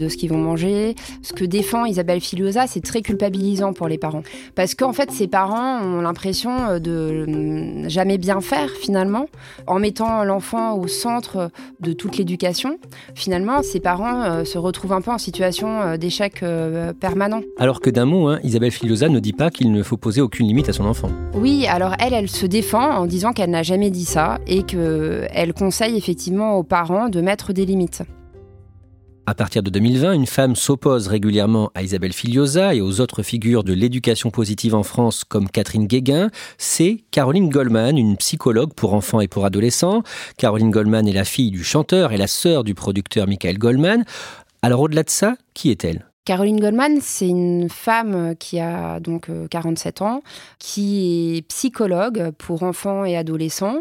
de 0.00 0.08
ce 0.08 0.16
qu'ils 0.16 0.30
vont 0.30 0.38
manger. 0.38 0.96
Ce 1.22 1.32
que 1.32 1.44
défend 1.44 1.84
Isabelle 1.84 2.20
Filosa, 2.20 2.66
c'est 2.66 2.80
très 2.80 3.00
culpabilisant 3.00 3.72
pour 3.72 3.86
les 3.86 3.96
parents. 3.96 4.24
Parce 4.56 4.74
qu'en 4.74 4.92
fait, 4.92 5.12
ces 5.12 5.28
parents 5.28 5.80
ont 5.80 6.00
l'impression 6.00 6.78
de 6.80 7.86
jamais 7.88 8.18
bien 8.18 8.40
faire 8.40 8.70
finalement, 8.70 9.28
en 9.68 9.78
mettant 9.78 10.24
l'enfant 10.24 10.76
au 10.76 10.88
centre 10.88 11.35
centre 11.36 11.50
de 11.80 11.92
toute 11.92 12.16
l'éducation, 12.16 12.78
finalement, 13.14 13.62
ces 13.62 13.80
parents 13.80 14.44
se 14.44 14.58
retrouvent 14.58 14.92
un 14.92 15.00
peu 15.00 15.10
en 15.10 15.18
situation 15.18 15.96
d'échec 15.96 16.44
permanent. 17.00 17.40
Alors 17.58 17.80
que 17.80 17.90
d'un 17.90 18.04
mot, 18.04 18.28
hein, 18.28 18.38
Isabelle 18.42 18.70
Filiosa 18.70 19.08
ne 19.08 19.20
dit 19.20 19.32
pas 19.32 19.50
qu'il 19.50 19.72
ne 19.72 19.82
faut 19.82 19.96
poser 19.96 20.20
aucune 20.20 20.46
limite 20.46 20.68
à 20.68 20.72
son 20.72 20.84
enfant. 20.84 21.10
Oui, 21.34 21.66
alors 21.66 21.94
elle, 21.98 22.14
elle 22.14 22.28
se 22.28 22.46
défend 22.46 22.90
en 22.90 23.06
disant 23.06 23.32
qu'elle 23.32 23.50
n'a 23.50 23.62
jamais 23.62 23.90
dit 23.90 24.04
ça 24.04 24.38
et 24.46 24.62
qu'elle 24.62 25.52
conseille 25.54 25.96
effectivement 25.96 26.56
aux 26.56 26.64
parents 26.64 27.08
de 27.08 27.20
mettre 27.20 27.52
des 27.52 27.66
limites. 27.66 28.02
À 29.28 29.34
partir 29.34 29.64
de 29.64 29.70
2020, 29.70 30.12
une 30.12 30.26
femme 30.26 30.54
s'oppose 30.54 31.08
régulièrement 31.08 31.72
à 31.74 31.82
Isabelle 31.82 32.12
Filiosa 32.12 32.76
et 32.76 32.80
aux 32.80 33.00
autres 33.00 33.24
figures 33.24 33.64
de 33.64 33.72
l'éducation 33.72 34.30
positive 34.30 34.72
en 34.76 34.84
France 34.84 35.24
comme 35.24 35.50
Catherine 35.50 35.88
Guéguin. 35.88 36.30
C'est 36.58 37.02
Caroline 37.10 37.48
Goldman, 37.48 37.98
une 37.98 38.16
psychologue 38.18 38.72
pour 38.72 38.94
enfants 38.94 39.20
et 39.20 39.26
pour 39.26 39.44
adolescents. 39.44 40.04
Caroline 40.38 40.70
Goldman 40.70 41.08
est 41.08 41.12
la 41.12 41.24
fille 41.24 41.50
du 41.50 41.64
chanteur 41.64 42.12
et 42.12 42.18
la 42.18 42.28
sœur 42.28 42.62
du 42.62 42.76
producteur 42.76 43.26
Michael 43.26 43.58
Goldman. 43.58 44.04
Alors 44.62 44.82
au-delà 44.82 45.02
de 45.02 45.10
ça, 45.10 45.34
qui 45.54 45.72
est-elle? 45.72 46.06
Caroline 46.26 46.58
Goldman, 46.58 46.98
c'est 47.00 47.28
une 47.28 47.68
femme 47.70 48.34
qui 48.36 48.58
a 48.58 48.98
donc 48.98 49.30
47 49.48 50.02
euh, 50.02 50.04
ans, 50.04 50.22
qui 50.58 51.36
est 51.36 51.42
psychologue 51.42 52.32
pour 52.36 52.64
enfants 52.64 53.04
et 53.04 53.16
adolescents 53.16 53.76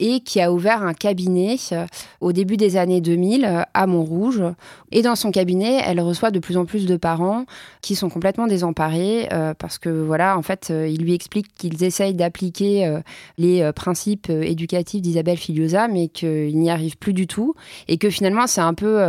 et 0.00 0.18
qui 0.20 0.40
a 0.40 0.52
ouvert 0.52 0.82
un 0.82 0.92
cabinet 0.92 1.56
euh, 1.70 1.86
au 2.20 2.32
début 2.32 2.56
des 2.56 2.76
années 2.76 3.00
2000 3.00 3.44
euh, 3.44 3.62
à 3.74 3.86
Montrouge. 3.86 4.42
Et 4.90 5.02
dans 5.02 5.14
son 5.14 5.30
cabinet, 5.30 5.80
elle 5.86 6.00
reçoit 6.00 6.32
de 6.32 6.40
plus 6.40 6.56
en 6.56 6.64
plus 6.64 6.86
de 6.86 6.96
parents 6.96 7.44
qui 7.80 7.94
sont 7.94 8.08
complètement 8.08 8.48
désemparés 8.48 9.28
parce 9.58 9.78
que 9.78 9.88
voilà, 9.88 10.38
en 10.38 10.42
fait, 10.42 10.70
il 10.70 11.02
lui 11.02 11.14
explique 11.14 11.52
qu'ils 11.54 11.82
essayent 11.82 12.14
d'appliquer 12.14 13.00
les 13.36 13.72
principes 13.72 14.30
éducatifs 14.30 15.02
d'Isabelle 15.02 15.36
Filiosa, 15.36 15.88
mais 15.88 16.06
qu'ils 16.06 16.56
n'y 16.56 16.70
arrivent 16.70 16.96
plus 16.96 17.12
du 17.12 17.26
tout 17.26 17.54
et 17.88 17.98
que 17.98 18.08
finalement, 18.08 18.46
c'est 18.46 18.60
un 18.60 18.74
peu 18.74 19.02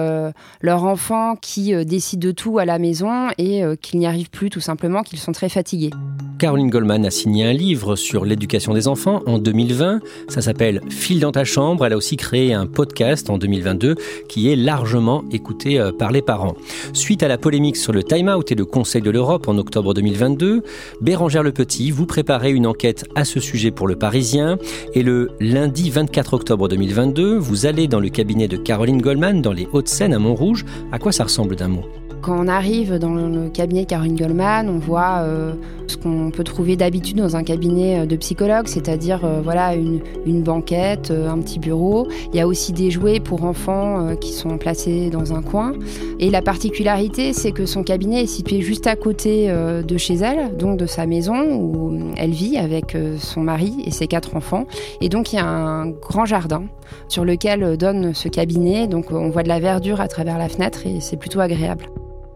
leur 0.61 0.85
enfant 0.85 1.35
qui 1.35 1.85
décide 1.85 2.19
de 2.19 2.31
tout 2.31 2.57
à 2.57 2.65
la 2.65 2.75
maison 2.79 3.29
et 3.38 3.63
euh, 3.63 3.75
qu'ils 3.75 4.00
n'y 4.00 4.08
arrivent 4.08 4.29
plus 4.29 4.50
tout 4.50 4.60
simplement, 4.60 5.03
qu'ils 5.03 5.20
sont 5.20 5.32
très 5.32 5.50
fatigués. 5.50 5.91
Caroline 6.38 6.70
Goldman 6.70 7.05
a 7.05 7.12
signé 7.12 7.46
un 7.46 7.53
livre 7.53 7.96
sur 7.96 8.25
l'éducation 8.25 8.74
des 8.74 8.88
enfants 8.88 9.22
en 9.25 9.39
2020. 9.39 10.01
Ça 10.27 10.41
s'appelle 10.41 10.82
File 10.89 11.22
dans 11.22 11.32
ta 11.32 11.46
chambre. 11.46 11.86
Elle 11.86 11.94
a 11.94 11.98
aussi 11.98 12.17
créé 12.17 12.53
un 12.53 12.65
podcast 12.65 13.29
en 13.29 13.38
2022 13.38 13.96
qui 14.27 14.51
est 14.51 14.55
largement 14.55 15.24
écouté 15.32 15.79
euh, 15.79 15.91
par 15.91 16.12
les 16.12 16.22
parents. 16.22 16.55
Suite 16.94 17.24
à 17.24 17.27
la 17.27 17.38
polémique 17.38 17.77
sur 17.77 17.94
le 17.94 18.03
time-out 18.03 18.51
et 18.51 18.55
le 18.55 18.65
Conseil 18.65 19.01
de 19.01 19.12
l'Europe 19.12 19.48
en 19.48 19.58
octobre 19.58 19.94
2022, 19.94 20.63
Bérangère 21.01 21.44
Le 21.44 21.51
Petit, 21.51 21.91
vous 21.91 22.05
préparez 22.05 22.51
une 22.51 22.67
enquête 22.67 23.05
à 23.15 23.24
ce 23.24 23.39
sujet 23.39 23.72
pour 23.72 23.88
le 23.88 23.96
Parisien. 23.96 24.58
Et 24.94 25.03
le 25.03 25.32
lundi 25.39 25.89
24 25.89 26.34
octobre 26.34 26.67
2022, 26.67 27.38
vous 27.38 27.65
allez 27.65 27.88
dans 27.88 28.00
le 28.00 28.10
cabinet 28.10 28.48
de 28.48 28.58
Caroline 28.58 29.01
Goldman 29.01 29.41
dans 29.41 29.53
les 29.53 29.67
Hauts-de-Seine 29.72 30.13
à 30.13 30.20
Montrouge. 30.20 30.65
À 30.91 31.00
quoi 31.00 31.12
ça 31.12 31.24
ressemble 31.24 31.55
d'un 31.55 31.70
mot? 31.70 31.86
Quand 32.25 32.44
on 32.44 32.48
arrive 32.48 32.96
dans 32.96 33.13
le 33.13 33.50
cabinet 33.50 33.84
de 33.84 33.88
Caroline 33.88 34.15
Goldman, 34.15 34.67
on 34.67 34.79
voit 34.79 35.20
euh, 35.20 35.53
ce 35.86 35.96
qu'on 35.96 36.32
peut 36.32 36.44
trouver 36.44 36.75
d'habitude 36.75 37.17
dans 37.17 37.36
un 37.36 37.44
cabinet 37.44 38.00
euh, 38.00 38.05
de 38.08 38.15
psychologue, 38.15 38.67
c'est-à-dire 38.67 39.24
euh, 39.24 39.41
voilà 39.44 39.75
une, 39.75 40.01
banquette, 40.41 41.12
un 41.12 41.38
petit 41.38 41.60
bureau. 41.60 42.08
Il 42.34 42.38
y 42.38 42.41
a 42.41 42.48
aussi 42.48 42.74
des 42.74 42.89
jouets 42.89 43.20
pour 43.20 43.44
enfants 43.44 44.15
qui 44.20 44.34
sont 44.34 44.58
placés 44.58 45.12
dans 45.12 45.34
un 45.34 45.44
coin. 45.44 45.74
Et 46.20 46.32
la 46.32 46.41
particularité, 46.41 47.32
c'est 47.32 47.51
que 47.51 47.67
son 47.67 47.84
cabinet 47.84 48.24
est 48.24 48.27
situé 48.27 48.62
juste 48.62 48.88
à 48.88 48.96
côté 48.96 49.48
de 49.50 49.98
chez 49.98 50.15
elle, 50.15 50.58
donc 50.58 50.77
de 50.77 50.86
sa 50.86 51.05
maison 51.05 51.55
où 51.55 52.12
elle 52.17 52.32
vit 52.32 52.58
avec 52.58 52.98
son 53.17 53.41
mari 53.41 53.74
et 53.86 53.91
ses 53.91 54.08
quatre 54.08 54.36
enfants. 54.36 54.65
Et 55.01 55.10
donc 55.10 55.32
il 55.32 55.38
y 55.38 55.39
a 55.39 55.46
un 55.46 55.89
grand 55.89 56.25
jardin 56.25 56.63
sur 57.08 57.25
lequel 57.25 57.77
donne 57.77 58.13
ce 58.13 58.27
cabinet. 58.27 58.88
Donc 58.88 59.12
on 59.12 59.29
voit 59.29 59.44
de 59.44 59.50
la 59.50 59.60
verdure 59.60 60.01
à 60.01 60.08
travers 60.08 60.38
la 60.38 60.50
fenêtre 60.50 60.86
et 60.86 61.00
c'est 61.00 61.17
plutôt 61.17 61.39
agréable. 61.39 61.86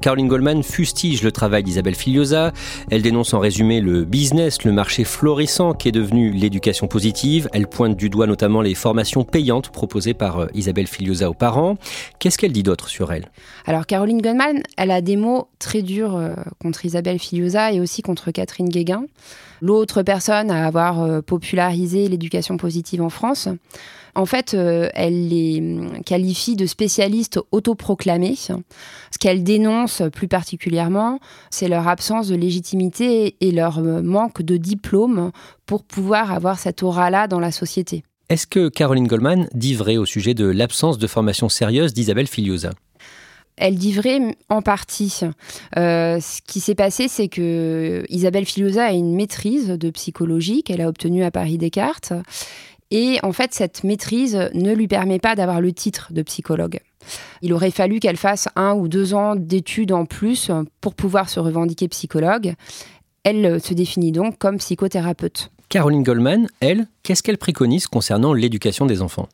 Caroline 0.02 0.28
Goldman 0.28 0.64
fustige 0.64 1.24
le 1.24 1.32
travail 1.32 1.64
d'Isabelle 1.64 1.96
Filiosa. 1.96 2.54
Elle 2.90 3.02
dénonce 3.02 3.34
en 3.34 3.40
résumé 3.40 3.82
le 3.82 4.06
business, 4.06 4.64
le 4.64 4.72
marché 4.72 5.04
florissant 5.04 5.74
qui 5.74 5.90
est 5.90 5.92
devenu 5.92 6.32
l'éducation 6.32 6.88
positive. 6.88 7.50
Elle 7.54 7.68
pointe 7.68 7.98
du 7.98 8.10
doigt 8.10 8.28
notamment 8.28 8.62
les 8.62 8.76
formations 8.76 9.24
payantes 9.24 9.70
proposées 9.70 10.14
par 10.14 10.40
euh, 10.40 10.48
Isabelle 10.54 10.88
Filiosa 10.88 11.30
aux 11.30 11.34
parents. 11.34 11.78
Qu'est-ce 12.20 12.38
qu'elle 12.38 12.54
dit 12.54 12.64
d'autre 12.64 12.88
sur 12.88 13.12
elle? 13.12 13.30
Alors 13.66 13.86
Caroline 13.86 14.22
Goldman, 14.22 14.64
elle 14.78 14.92
a 14.92 15.02
des 15.02 15.18
mots 15.18 15.48
très 15.60 15.82
durs 15.82 16.16
euh, 16.16 16.34
contre 16.62 16.86
Isabelle 16.86 17.20
Filiosa 17.20 17.74
et 17.74 17.80
aussi 17.80 18.02
contre 18.02 18.32
Catherine 18.32 18.70
Guéguin, 18.70 19.04
l'autre 19.62 20.04
personne 20.04 20.52
à 20.52 20.66
avoir 20.66 21.02
euh, 21.02 21.22
popularisé 21.22 22.08
l'éducation 22.08 22.58
positive 22.58 23.02
en 23.02 23.10
France. 23.10 23.48
En 24.16 24.26
fait, 24.26 24.54
euh, 24.54 24.90
elle 24.94 25.30
les 25.30 25.60
hum, 25.60 26.04
qualifie 26.04 26.56
de 26.56 26.66
spécialistes 26.66 27.40
autoproclamés. 27.52 28.36
Ce 28.36 28.54
qu'elle 29.20 29.44
dénonce 29.44 30.02
plus 30.14 30.28
particulièrement, 30.28 31.20
c'est 31.50 31.68
leur 31.68 31.88
absence 31.88 32.28
de 32.28 32.36
légitimité 32.36 33.36
et 33.42 33.52
leur 33.52 33.80
euh, 33.80 34.02
manque 34.02 34.42
de 34.42 34.58
diplôme 34.58 35.32
pour 35.66 35.84
pouvoir 35.84 36.32
avoir 36.32 36.60
cette 36.60 36.84
aura-là 36.84 37.28
dans 37.28 37.40
la 37.40 37.52
société. 37.52 38.04
Est-ce 38.30 38.46
que 38.46 38.70
Caroline 38.70 39.08
Goldman 39.08 39.48
dit 39.54 39.74
vrai 39.74 39.98
au 39.98 40.06
sujet 40.06 40.34
de 40.34 40.46
l'absence 40.46 40.98
de 40.98 41.08
formation 41.08 41.50
sérieuse 41.50 41.94
d'Isabelle 41.94 42.28
Filiosa? 42.28 42.72
Elle 43.60 43.76
dit 43.76 43.92
vrai 43.92 44.36
en 44.50 44.62
partie. 44.62 45.22
Euh, 45.78 46.20
ce 46.20 46.42
qui 46.42 46.60
s'est 46.60 46.76
passé, 46.76 47.08
c'est 47.08 47.28
que 47.28 48.04
Isabelle 48.10 48.46
Filiosa 48.46 48.86
a 48.86 48.92
une 48.92 49.16
maîtrise 49.16 49.70
de 49.70 49.90
psychologie 49.92 50.64
qu'elle 50.64 50.82
a 50.82 50.88
obtenue 50.88 51.24
à 51.24 51.32
Paris 51.32 51.58
Descartes. 51.58 52.14
Et 52.92 53.20
en 53.22 53.34
fait, 53.34 53.54
cette 53.54 53.84
maîtrise 53.84 54.50
ne 54.54 54.74
lui 54.74 54.88
permet 54.88 55.20
pas 55.20 55.36
d'avoir 55.36 55.62
le 55.62 55.72
titre 55.74 56.12
de 56.12 56.24
psychologue. 56.24 56.80
Il 57.42 57.54
aurait 57.54 57.72
fallu 57.72 58.00
qu'elle 58.00 58.18
fasse 58.18 58.48
un 58.56 58.74
ou 58.74 58.88
deux 58.88 59.14
ans 59.14 59.36
d'études 59.36 59.92
en 59.92 60.06
plus 60.06 60.50
pour 60.82 60.96
pouvoir 60.96 61.30
se 61.30 61.40
revendiquer 61.40 61.88
psychologue. 61.88 62.56
Elle 63.24 63.62
se 63.62 63.74
définit 63.74 64.12
donc 64.12 64.38
comme 64.38 64.58
psychothérapeute. 64.58 65.52
Caroline 65.70 66.02
Goldman, 66.02 66.48
elle, 66.62 66.88
qu'est-ce 67.04 67.22
qu'elle 67.22 67.38
préconise 67.38 67.86
concernant 67.86 68.34
l'éducation 68.34 68.88
des 68.88 69.04
enfants? 69.04 69.30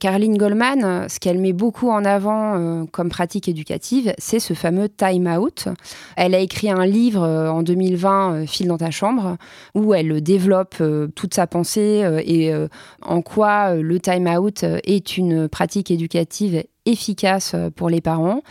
Caroline 0.00 0.36
Goldman, 0.36 1.08
ce 1.08 1.20
qu'elle 1.20 1.38
met 1.38 1.52
beaucoup 1.52 1.90
en 1.90 2.04
avant 2.04 2.56
euh, 2.56 2.84
comme 2.90 3.08
pratique 3.08 3.48
éducative, 3.48 4.12
c'est 4.18 4.40
ce 4.40 4.54
fameux 4.54 4.88
time 4.88 5.26
out. 5.28 5.68
Elle 6.16 6.34
a 6.34 6.40
écrit 6.40 6.70
un 6.70 6.86
livre 6.86 7.22
euh, 7.22 7.48
en 7.48 7.62
2020, 7.62 8.32
euh, 8.32 8.46
File 8.46 8.68
dans 8.68 8.78
ta 8.78 8.90
chambre, 8.90 9.36
où 9.74 9.94
elle 9.94 10.20
développe 10.22 10.82
toute 11.14 11.34
sa 11.34 11.46
pensée 11.46 12.04
et 12.24 12.52
en 13.02 13.22
quoi 13.22 13.74
le 13.74 14.00
time 14.00 14.26
out 14.26 14.62
est 14.62 15.16
une 15.16 15.48
pratique 15.48 15.90
éducative 15.90 16.64
efficace 16.86 17.54
pour 17.76 17.88
les 17.88 18.00
parents. 18.00 18.42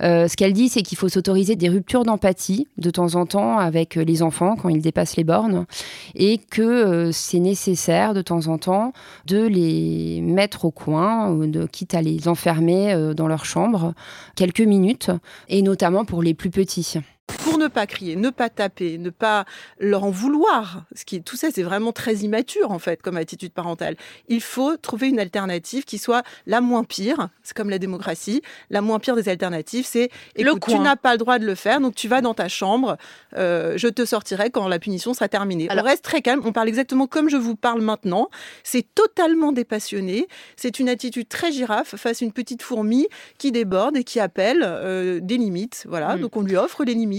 Euh, 0.00 0.28
ce 0.28 0.36
qu'elle 0.36 0.52
dit, 0.52 0.68
c'est 0.68 0.82
qu'il 0.82 0.96
faut 0.96 1.08
s'autoriser 1.08 1.56
des 1.56 1.68
ruptures 1.68 2.04
d'empathie 2.04 2.68
de 2.76 2.90
temps 2.90 3.14
en 3.14 3.26
temps 3.26 3.58
avec 3.58 3.96
les 3.96 4.22
enfants 4.22 4.56
quand 4.56 4.68
ils 4.68 4.80
dépassent 4.80 5.16
les 5.16 5.24
bornes 5.24 5.66
et 6.14 6.38
que 6.38 6.62
euh, 6.62 7.12
c'est 7.12 7.40
nécessaire 7.40 8.14
de 8.14 8.22
temps 8.22 8.46
en 8.46 8.58
temps 8.58 8.92
de 9.26 9.46
les 9.46 10.20
mettre 10.22 10.64
au 10.64 10.70
coin, 10.70 11.34
de, 11.34 11.66
quitte 11.66 11.94
à 11.94 12.02
les 12.02 12.28
enfermer 12.28 12.92
euh, 12.92 13.14
dans 13.14 13.28
leur 13.28 13.44
chambre 13.44 13.94
quelques 14.36 14.60
minutes 14.60 15.10
et 15.48 15.62
notamment 15.62 16.04
pour 16.04 16.22
les 16.22 16.34
plus 16.34 16.50
petits 16.50 16.98
pour 17.36 17.58
ne 17.58 17.68
pas 17.68 17.86
crier, 17.86 18.16
ne 18.16 18.30
pas 18.30 18.48
taper, 18.48 18.98
ne 18.98 19.10
pas 19.10 19.44
leur 19.78 20.04
en 20.04 20.10
vouloir, 20.10 20.84
ce 20.94 21.04
qui 21.04 21.22
tout 21.22 21.36
ça 21.36 21.48
c'est 21.52 21.62
vraiment 21.62 21.92
très 21.92 22.16
immature 22.16 22.72
en 22.72 22.78
fait 22.78 23.02
comme 23.02 23.16
attitude 23.16 23.52
parentale. 23.52 23.96
Il 24.28 24.40
faut 24.40 24.76
trouver 24.76 25.08
une 25.08 25.20
alternative 25.20 25.84
qui 25.84 25.98
soit 25.98 26.22
la 26.46 26.60
moins 26.60 26.84
pire, 26.84 27.28
c'est 27.42 27.56
comme 27.56 27.70
la 27.70 27.78
démocratie, 27.78 28.42
la 28.70 28.80
moins 28.80 28.98
pire 28.98 29.14
des 29.14 29.28
alternatives 29.28 29.86
c'est 29.86 30.10
écoute, 30.36 30.62
tu 30.66 30.78
n'as 30.78 30.96
pas 30.96 31.12
le 31.12 31.18
droit 31.18 31.38
de 31.38 31.46
le 31.46 31.54
faire 31.54 31.80
donc 31.80 31.94
tu 31.94 32.08
vas 32.08 32.20
dans 32.20 32.34
ta 32.34 32.48
chambre, 32.48 32.96
euh, 33.36 33.74
je 33.76 33.88
te 33.88 34.04
sortirai 34.04 34.50
quand 34.50 34.66
la 34.68 34.78
punition 34.78 35.14
sera 35.14 35.28
terminée. 35.28 35.68
Alors, 35.68 35.84
on 35.84 35.88
reste 35.88 36.04
très 36.04 36.22
calme, 36.22 36.40
on 36.44 36.52
parle 36.52 36.68
exactement 36.68 37.06
comme 37.06 37.28
je 37.28 37.36
vous 37.36 37.56
parle 37.56 37.82
maintenant, 37.82 38.30
c'est 38.64 38.86
totalement 38.94 39.52
dépassionné, 39.52 40.28
c'est 40.56 40.78
une 40.78 40.88
attitude 40.88 41.28
très 41.28 41.52
girafe 41.52 41.96
face 41.96 42.22
à 42.22 42.24
une 42.24 42.32
petite 42.32 42.62
fourmi 42.62 43.06
qui 43.36 43.52
déborde 43.52 43.96
et 43.96 44.04
qui 44.04 44.20
appelle 44.20 44.62
euh, 44.64 45.20
des 45.20 45.36
limites, 45.36 45.84
voilà, 45.88 46.16
hmm. 46.16 46.20
donc 46.20 46.36
on 46.36 46.42
lui 46.42 46.56
offre 46.56 46.84
les 46.84 46.94
limites 46.94 47.17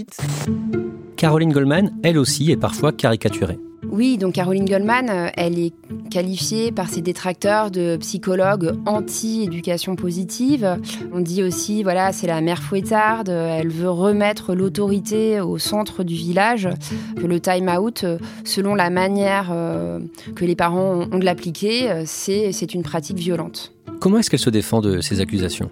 Caroline 1.16 1.52
Goldman, 1.52 1.92
elle 2.02 2.18
aussi, 2.18 2.50
est 2.50 2.56
parfois 2.56 2.92
caricaturée. 2.92 3.58
Oui, 3.90 4.18
donc 4.18 4.34
Caroline 4.34 4.66
Goldman, 4.66 5.10
euh, 5.10 5.28
elle 5.36 5.58
est 5.58 5.72
qualifiée 6.10 6.70
par 6.70 6.88
ses 6.88 7.00
détracteurs 7.00 7.70
de 7.70 7.96
psychologue 7.96 8.74
anti-éducation 8.86 9.96
positive. 9.96 10.78
On 11.12 11.20
dit 11.20 11.42
aussi, 11.42 11.82
voilà, 11.82 12.12
c'est 12.12 12.26
la 12.26 12.40
mère 12.40 12.62
fouettarde, 12.62 13.28
elle 13.28 13.68
veut 13.68 13.90
remettre 13.90 14.54
l'autorité 14.54 15.40
au 15.40 15.58
centre 15.58 16.04
du 16.04 16.14
village, 16.14 16.68
que 17.16 17.26
le 17.26 17.40
time-out, 17.40 18.04
selon 18.44 18.74
la 18.74 18.90
manière 18.90 19.50
euh, 19.50 19.98
que 20.36 20.44
les 20.44 20.56
parents 20.56 21.06
ont 21.10 21.18
de 21.18 21.24
l'appliquer, 21.24 22.04
c'est 22.06 22.74
une 22.74 22.82
pratique 22.82 23.18
violente. 23.18 23.72
Comment 23.98 24.18
est-ce 24.18 24.30
qu'elle 24.30 24.38
se 24.40 24.50
défend 24.50 24.80
de 24.80 25.00
ces 25.00 25.20
accusations? 25.20 25.70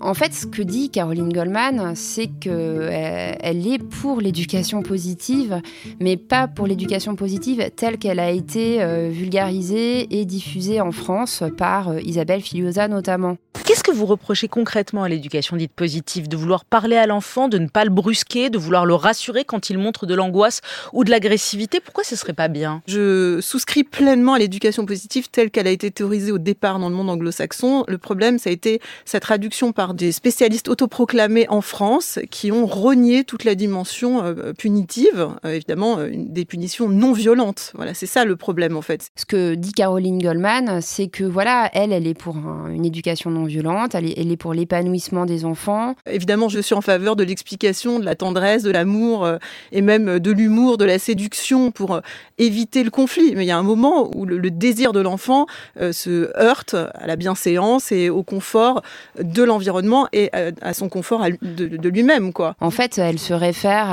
En 0.00 0.14
fait, 0.14 0.32
ce 0.32 0.46
que 0.46 0.62
dit 0.62 0.90
Caroline 0.90 1.32
Goldman, 1.32 1.94
c'est 1.94 2.26
qu'elle 2.26 3.36
elle 3.40 3.66
est 3.66 3.78
pour 3.78 4.20
l'éducation 4.20 4.82
positive, 4.82 5.60
mais 6.00 6.16
pas 6.16 6.48
pour 6.48 6.66
l'éducation 6.66 7.16
positive 7.16 7.70
telle 7.76 7.98
qu'elle 7.98 8.20
a 8.20 8.30
été 8.30 8.82
euh, 8.82 9.08
vulgarisée 9.10 10.18
et 10.18 10.24
diffusée 10.24 10.80
en 10.80 10.92
France 10.92 11.42
par 11.56 11.90
euh, 11.90 12.00
Isabelle 12.00 12.40
Filiosa 12.40 12.88
notamment. 12.88 13.36
Qu'est-ce 13.66 13.82
que 13.82 13.92
vous 13.92 14.04
reprochez 14.04 14.46
concrètement 14.46 15.04
à 15.04 15.08
l'éducation 15.08 15.56
dite 15.56 15.72
positive? 15.72 16.28
De 16.28 16.36
vouloir 16.36 16.66
parler 16.66 16.96
à 16.96 17.06
l'enfant, 17.06 17.48
de 17.48 17.56
ne 17.56 17.66
pas 17.66 17.84
le 17.84 17.90
brusquer, 17.90 18.50
de 18.50 18.58
vouloir 18.58 18.84
le 18.84 18.94
rassurer 18.94 19.44
quand 19.44 19.70
il 19.70 19.78
montre 19.78 20.04
de 20.04 20.14
l'angoisse 20.14 20.60
ou 20.92 21.02
de 21.02 21.10
l'agressivité? 21.10 21.80
Pourquoi 21.80 22.04
ce 22.04 22.14
serait 22.14 22.34
pas 22.34 22.48
bien? 22.48 22.82
Je 22.86 23.38
souscris 23.40 23.82
pleinement 23.84 24.34
à 24.34 24.38
l'éducation 24.38 24.84
positive 24.84 25.30
telle 25.30 25.50
qu'elle 25.50 25.66
a 25.66 25.70
été 25.70 25.90
théorisée 25.90 26.30
au 26.30 26.36
départ 26.38 26.78
dans 26.78 26.90
le 26.90 26.94
monde 26.94 27.08
anglo-saxon. 27.08 27.84
Le 27.88 27.96
problème, 27.96 28.38
ça 28.38 28.50
a 28.50 28.52
été 28.52 28.80
sa 29.06 29.18
traduction 29.18 29.72
par 29.74 29.92
des 29.92 30.12
spécialistes 30.12 30.68
autoproclamés 30.68 31.46
en 31.48 31.60
France 31.60 32.18
qui 32.30 32.52
ont 32.52 32.66
renié 32.66 33.24
toute 33.24 33.44
la 33.44 33.54
dimension 33.54 34.24
euh, 34.24 34.52
punitive, 34.52 35.28
euh, 35.44 35.50
évidemment 35.50 35.98
euh, 35.98 36.10
des 36.14 36.44
punitions 36.44 36.88
non 36.88 37.12
violentes. 37.12 37.72
Voilà, 37.74 37.92
c'est 37.92 38.06
ça 38.06 38.24
le 38.24 38.36
problème 38.36 38.76
en 38.76 38.82
fait. 38.82 39.08
Ce 39.16 39.26
que 39.26 39.54
dit 39.54 39.72
Caroline 39.72 40.18
Goldman, 40.18 40.80
c'est 40.80 41.08
que 41.08 41.24
voilà, 41.24 41.68
elle, 41.74 41.92
elle 41.92 42.06
est 42.06 42.14
pour 42.14 42.36
une 42.36 42.84
éducation 42.84 43.30
non 43.30 43.44
violente, 43.44 43.94
elle 43.94 44.06
est, 44.06 44.14
elle 44.16 44.30
est 44.30 44.36
pour 44.36 44.54
l'épanouissement 44.54 45.26
des 45.26 45.44
enfants. 45.44 45.94
Évidemment, 46.06 46.48
je 46.48 46.60
suis 46.60 46.74
en 46.74 46.80
faveur 46.80 47.16
de 47.16 47.24
l'explication, 47.24 47.98
de 47.98 48.04
la 48.04 48.14
tendresse, 48.14 48.62
de 48.62 48.70
l'amour 48.70 49.28
et 49.72 49.82
même 49.82 50.18
de 50.20 50.30
l'humour, 50.30 50.78
de 50.78 50.84
la 50.84 50.98
séduction 50.98 51.70
pour 51.70 52.00
éviter 52.38 52.84
le 52.84 52.90
conflit. 52.90 53.34
Mais 53.34 53.44
il 53.44 53.48
y 53.48 53.52
a 53.52 53.58
un 53.58 53.62
moment 53.62 54.10
où 54.14 54.24
le, 54.24 54.50
désir 54.50 54.92
de 54.92 55.00
l'enfant 55.00 55.46
se 55.76 56.30
heurte 56.38 56.74
à 56.74 57.06
la 57.06 57.16
bienséance 57.16 57.90
et 57.90 58.10
au 58.10 58.22
confort 58.22 58.82
de 59.20 59.42
l'environnement 59.42 59.63
et 60.12 60.30
à, 60.32 60.74
son 60.74 60.88
confort 60.88 61.24
de, 61.42 61.88
lui-même. 61.88 62.32
quoi. 62.32 62.54
En 62.60 62.70
fait, 62.70 62.98
elle 62.98 63.18
se 63.18 63.34
réfère 63.34 63.86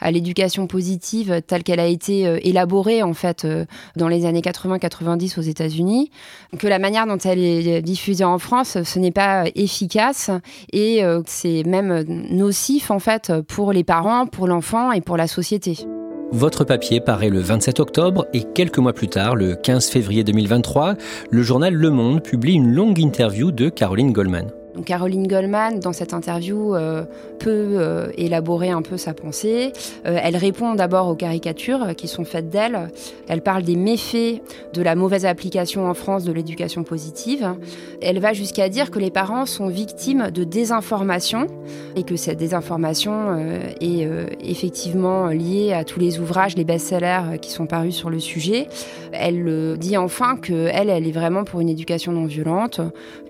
à, 0.00 0.10
l'éducation 0.10 0.66
positive 0.66 1.40
telle 1.46 1.62
qu'elle 1.62 1.80
a 1.80 1.86
été 1.86 2.26
euh, 2.26 2.38
élaborée 2.42 3.02
en 3.02 3.14
fait 3.14 3.44
euh, 3.44 3.64
dans 3.96 4.08
les 4.08 4.26
années 4.26 4.40
80-90 4.40 5.38
aux 5.38 5.42
États-Unis, 5.42 6.10
que 6.58 6.66
la 6.66 6.78
manière 6.78 7.06
dont 7.06 7.18
elle 7.18 7.38
est 7.38 7.82
diffusée 7.82 8.24
en 8.24 8.38
France, 8.38 8.82
ce 8.82 8.98
n'est 8.98 9.10
pas 9.10 9.44
efficace 9.54 10.30
et 10.72 11.04
euh, 11.04 11.22
c'est 11.26 11.62
même 11.64 12.04
nocif 12.30 12.90
en 12.90 12.98
fait 12.98 13.32
pour 13.48 13.72
les 13.72 13.84
parents, 13.84 14.26
pour 14.26 14.46
l'enfant 14.46 14.92
et 14.92 15.00
pour 15.00 15.16
la 15.16 15.26
société. 15.26 15.78
Votre 16.32 16.62
papier 16.62 17.00
paraît 17.00 17.28
le 17.28 17.40
27 17.40 17.80
octobre 17.80 18.26
et 18.32 18.44
quelques 18.44 18.78
mois 18.78 18.92
plus 18.92 19.08
tard, 19.08 19.34
le 19.34 19.56
15 19.56 19.88
février 19.88 20.22
2023, 20.22 20.94
le 21.28 21.42
journal 21.42 21.74
Le 21.74 21.90
Monde 21.90 22.22
publie 22.22 22.54
une 22.54 22.72
longue 22.72 23.00
interview 23.00 23.50
de 23.50 23.68
Caroline 23.68 24.12
Goldman. 24.12 24.48
Caroline 24.84 25.26
Goldman, 25.26 25.80
dans 25.80 25.92
cette 25.92 26.14
interview, 26.14 26.74
euh, 26.74 27.04
peut 27.38 27.50
euh, 27.50 28.10
élaborer 28.16 28.70
un 28.70 28.82
peu 28.82 28.96
sa 28.96 29.14
pensée. 29.14 29.72
Euh, 30.06 30.18
elle 30.22 30.36
répond 30.36 30.74
d'abord 30.74 31.08
aux 31.08 31.14
caricatures 31.14 31.94
qui 31.96 32.08
sont 32.08 32.24
faites 32.24 32.48
d'elle. 32.48 32.90
Elle 33.28 33.42
parle 33.42 33.62
des 33.62 33.76
méfaits 33.76 34.40
de 34.72 34.82
la 34.82 34.94
mauvaise 34.94 35.26
application 35.26 35.88
en 35.88 35.94
France 35.94 36.24
de 36.24 36.32
l'éducation 36.32 36.84
positive. 36.84 37.54
Elle 38.00 38.20
va 38.20 38.32
jusqu'à 38.32 38.68
dire 38.68 38.90
que 38.90 38.98
les 38.98 39.10
parents 39.10 39.46
sont 39.46 39.68
victimes 39.68 40.30
de 40.30 40.44
désinformation 40.44 41.46
et 41.96 42.02
que 42.02 42.16
cette 42.16 42.38
désinformation 42.38 43.36
est 43.80 44.08
effectivement 44.42 45.28
liée 45.28 45.72
à 45.72 45.84
tous 45.84 46.00
les 46.00 46.18
ouvrages, 46.18 46.56
les 46.56 46.64
best-sellers 46.64 47.38
qui 47.40 47.50
sont 47.50 47.66
parus 47.66 47.94
sur 47.94 48.10
le 48.10 48.18
sujet. 48.18 48.68
Elle 49.12 49.76
dit 49.78 49.96
enfin 49.96 50.36
qu'elle, 50.36 50.90
elle 50.90 51.06
est 51.06 51.12
vraiment 51.12 51.44
pour 51.44 51.60
une 51.60 51.68
éducation 51.68 52.12
non 52.12 52.26
violente, 52.26 52.80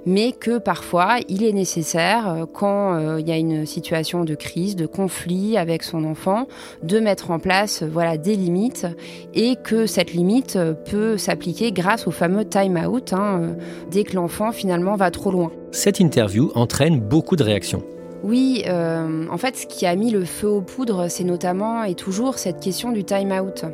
mais 0.06 0.32
que 0.32 0.58
parfois 0.58 1.18
il 1.28 1.44
est 1.44 1.52
nécessaire, 1.52 2.28
euh, 2.28 2.44
quand 2.52 2.94
euh, 2.94 3.20
il 3.20 3.28
y 3.28 3.32
a 3.32 3.36
une 3.36 3.66
situation 3.66 4.24
de 4.24 4.34
crise, 4.34 4.76
de 4.76 4.86
conflit 4.86 5.56
avec 5.56 5.82
son 5.82 6.04
enfant, 6.04 6.46
de 6.82 7.00
mettre 7.00 7.30
en 7.30 7.38
place 7.38 7.82
euh, 7.82 7.88
voilà, 7.92 8.16
des 8.16 8.36
limites 8.36 8.86
et 9.34 9.56
que 9.56 9.86
cette 9.86 10.12
limite 10.12 10.58
peut 10.90 11.16
s'appliquer 11.16 11.72
grâce 11.72 12.06
au 12.06 12.10
fameux 12.10 12.44
time 12.44 12.76
out, 12.76 13.12
hein, 13.12 13.56
dès 13.90 14.04
que 14.04 14.16
l'enfant 14.16 14.52
finalement 14.52 14.96
va 14.96 15.10
trop 15.10 15.30
loin. 15.30 15.50
Cette 15.72 16.00
interview 16.00 16.50
entraîne 16.54 17.00
beaucoup 17.00 17.36
de 17.36 17.42
réactions. 17.42 17.82
Oui, 18.22 18.62
euh, 18.66 19.24
en 19.30 19.38
fait, 19.38 19.56
ce 19.56 19.66
qui 19.66 19.86
a 19.86 19.96
mis 19.96 20.10
le 20.10 20.24
feu 20.24 20.48
aux 20.48 20.60
poudres, 20.60 21.10
c'est 21.10 21.24
notamment 21.24 21.84
et 21.84 21.94
toujours 21.94 22.38
cette 22.38 22.60
question 22.60 22.92
du 22.92 23.02
time-out. 23.02 23.64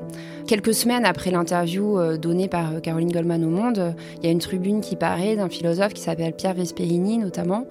Quelques 0.46 0.72
semaines 0.72 1.04
après 1.04 1.32
l'interview 1.32 1.98
euh, 1.98 2.16
donnée 2.16 2.46
par 2.46 2.74
euh, 2.74 2.80
Caroline 2.80 3.10
Goldman 3.10 3.44
au 3.44 3.48
Monde, 3.48 3.94
il 4.18 4.24
y 4.24 4.28
a 4.28 4.30
une 4.30 4.38
tribune 4.38 4.80
qui 4.80 4.94
paraît 4.94 5.34
d'un 5.34 5.48
philosophe 5.48 5.94
qui 5.94 6.02
s'appelle 6.02 6.32
Pierre 6.32 6.54
Vesperini 6.54 7.18
notamment, 7.18 7.64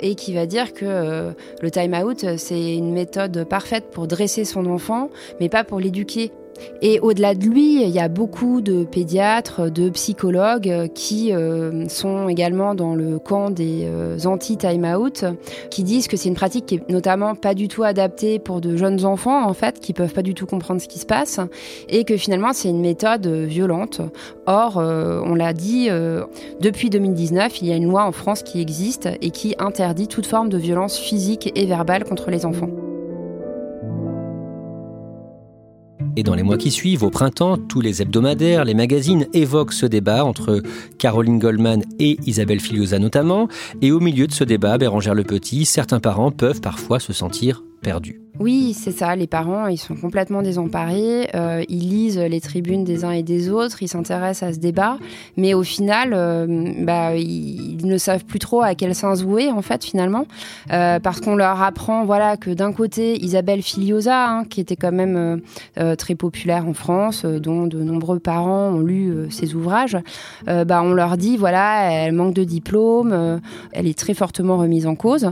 et 0.00 0.14
qui 0.14 0.34
va 0.34 0.46
dire 0.46 0.74
que 0.74 1.32
le 1.60 1.70
time-out, 1.70 2.36
c'est 2.36 2.74
une 2.74 2.92
méthode 2.92 3.44
parfaite 3.44 3.90
pour 3.90 4.06
dresser 4.06 4.44
son 4.44 4.66
enfant, 4.66 5.10
mais 5.40 5.48
pas 5.48 5.64
pour 5.64 5.80
l'éduquer. 5.80 6.32
Et 6.82 7.00
au-delà 7.00 7.34
de 7.34 7.44
lui, 7.44 7.82
il 7.82 7.90
y 7.90 7.98
a 7.98 8.08
beaucoup 8.08 8.60
de 8.60 8.84
pédiatres, 8.84 9.70
de 9.70 9.88
psychologues 9.90 10.90
qui 10.94 11.32
euh, 11.32 11.88
sont 11.88 12.28
également 12.28 12.74
dans 12.74 12.94
le 12.94 13.18
camp 13.18 13.50
des 13.50 13.82
euh, 13.84 14.18
anti-time-out, 14.24 15.24
qui 15.70 15.82
disent 15.82 16.08
que 16.08 16.16
c'est 16.16 16.28
une 16.28 16.34
pratique 16.34 16.66
qui 16.66 16.74
est 16.76 16.90
notamment 16.90 17.34
pas 17.34 17.54
du 17.54 17.68
tout 17.68 17.82
adaptée 17.82 18.38
pour 18.38 18.60
de 18.60 18.76
jeunes 18.76 19.04
enfants, 19.04 19.46
en 19.46 19.54
fait, 19.54 19.80
qui 19.80 19.92
peuvent 19.92 20.12
pas 20.12 20.22
du 20.22 20.34
tout 20.34 20.46
comprendre 20.46 20.80
ce 20.80 20.88
qui 20.88 20.98
se 20.98 21.06
passe, 21.06 21.40
et 21.88 22.04
que 22.04 22.16
finalement 22.16 22.52
c'est 22.52 22.68
une 22.68 22.80
méthode 22.80 23.26
violente. 23.26 24.00
Or, 24.46 24.78
euh, 24.78 25.20
on 25.24 25.34
l'a 25.34 25.52
dit, 25.52 25.88
depuis 26.60 26.90
2019, 26.90 27.62
il 27.62 27.68
y 27.68 27.72
a 27.72 27.76
une 27.76 27.88
loi 27.88 28.04
en 28.04 28.12
France 28.12 28.42
qui 28.42 28.60
existe 28.60 29.08
et 29.20 29.30
qui 29.30 29.54
interdit 29.58 30.08
toute 30.08 30.26
forme 30.26 30.48
de 30.48 30.58
violence 30.58 30.98
physique 30.98 31.52
et 31.54 31.66
verbale 31.66 32.04
contre 32.04 32.30
les 32.30 32.44
enfants. 32.44 32.70
Et 36.16 36.22
dans 36.22 36.34
les 36.34 36.42
mois 36.42 36.56
qui 36.56 36.70
suivent, 36.70 37.02
au 37.02 37.10
printemps, 37.10 37.58
tous 37.58 37.80
les 37.80 38.00
hebdomadaires, 38.00 38.64
les 38.64 38.74
magazines 38.74 39.26
évoquent 39.32 39.72
ce 39.72 39.86
débat 39.86 40.24
entre 40.24 40.62
Caroline 40.98 41.38
Goldman 41.38 41.82
et 41.98 42.18
Isabelle 42.24 42.60
Filiosa 42.60 42.98
notamment. 42.98 43.48
Et 43.82 43.90
au 43.90 44.00
milieu 44.00 44.26
de 44.26 44.32
ce 44.32 44.44
débat, 44.44 44.78
Bérangère 44.78 45.14
Le 45.14 45.24
Petit, 45.24 45.64
certains 45.64 46.00
parents 46.00 46.30
peuvent 46.30 46.60
parfois 46.60 47.00
se 47.00 47.12
sentir 47.12 47.64
perdus. 47.82 48.23
Oui, 48.40 48.74
c'est 48.74 48.90
ça. 48.90 49.14
Les 49.14 49.28
parents, 49.28 49.68
ils 49.68 49.78
sont 49.78 49.94
complètement 49.94 50.42
désemparés. 50.42 51.30
Euh, 51.36 51.62
ils 51.68 51.88
lisent 51.88 52.18
les 52.18 52.40
tribunes 52.40 52.82
des 52.82 53.04
uns 53.04 53.12
et 53.12 53.22
des 53.22 53.48
autres. 53.48 53.80
Ils 53.80 53.88
s'intéressent 53.88 54.50
à 54.50 54.52
ce 54.52 54.58
débat, 54.58 54.98
mais 55.36 55.54
au 55.54 55.62
final, 55.62 56.10
euh, 56.14 56.72
bah, 56.80 57.14
ils, 57.14 57.86
ne 57.86 57.96
savent 57.96 58.24
plus 58.24 58.40
trop 58.40 58.60
à 58.62 58.74
quel 58.74 58.92
sens 58.94 59.22
vouer 59.22 59.52
en 59.52 59.62
fait 59.62 59.84
finalement, 59.84 60.26
euh, 60.72 60.98
parce 60.98 61.20
qu'on 61.20 61.36
leur 61.36 61.62
apprend, 61.62 62.04
voilà, 62.04 62.36
que 62.36 62.50
d'un 62.50 62.72
côté, 62.72 63.22
Isabelle 63.22 63.62
Filiosa, 63.62 64.28
hein, 64.28 64.44
qui 64.46 64.60
était 64.60 64.74
quand 64.74 64.92
même 64.92 65.40
très 65.98 66.14
populaire 66.14 66.66
en 66.66 66.72
France, 66.72 67.24
dont 67.24 67.66
de 67.66 67.82
nombreux 67.82 68.18
parents 68.18 68.70
ont 68.70 68.80
lu 68.80 69.28
ses 69.30 69.54
ouvrages, 69.54 69.98
bah, 70.46 70.82
on 70.82 70.92
leur 70.92 71.16
dit, 71.16 71.36
voilà, 71.36 71.92
elle 71.92 72.14
manque 72.14 72.34
de 72.34 72.44
diplôme, 72.44 73.40
elle 73.72 73.86
est 73.86 73.98
très 73.98 74.14
fortement 74.14 74.56
remise 74.56 74.86
en 74.86 74.94
cause. 74.94 75.30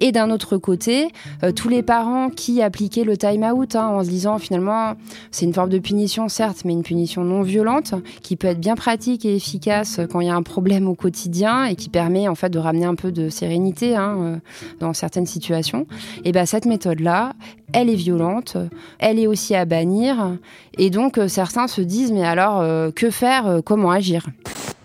Et 0.00 0.10
d'un 0.10 0.30
autre 0.30 0.56
côté, 0.56 1.08
tous 1.54 1.68
les 1.68 1.82
parents 1.82 2.30
qui 2.40 2.62
appliquaient 2.62 3.04
le 3.04 3.18
time-out 3.18 3.76
hein, 3.76 3.88
en 3.88 4.02
se 4.02 4.08
disant 4.08 4.38
finalement 4.38 4.94
c'est 5.30 5.44
une 5.44 5.52
forme 5.52 5.68
de 5.68 5.78
punition 5.78 6.30
certes, 6.30 6.62
mais 6.64 6.72
une 6.72 6.82
punition 6.82 7.22
non 7.22 7.42
violente 7.42 7.92
qui 8.22 8.34
peut 8.34 8.46
être 8.46 8.58
bien 8.58 8.76
pratique 8.76 9.26
et 9.26 9.36
efficace 9.36 10.00
quand 10.10 10.20
il 10.20 10.28
y 10.28 10.30
a 10.30 10.34
un 10.34 10.42
problème 10.42 10.88
au 10.88 10.94
quotidien 10.94 11.66
et 11.66 11.76
qui 11.76 11.90
permet 11.90 12.28
en 12.28 12.34
fait 12.34 12.48
de 12.48 12.58
ramener 12.58 12.86
un 12.86 12.94
peu 12.94 13.12
de 13.12 13.28
sérénité 13.28 13.94
hein, 13.94 14.16
euh, 14.20 14.36
dans 14.80 14.94
certaines 14.94 15.26
situations. 15.26 15.86
Et 16.24 16.32
ben 16.32 16.46
cette 16.46 16.64
méthode-là, 16.64 17.34
elle 17.74 17.90
est 17.90 17.94
violente, 17.94 18.56
elle 18.98 19.18
est 19.18 19.26
aussi 19.26 19.54
à 19.54 19.66
bannir, 19.66 20.38
et 20.78 20.88
donc 20.88 21.18
euh, 21.18 21.28
certains 21.28 21.68
se 21.68 21.82
disent 21.82 22.10
mais 22.10 22.24
alors 22.24 22.60
euh, 22.60 22.90
que 22.90 23.10
faire, 23.10 23.60
comment 23.66 23.90
agir? 23.90 24.24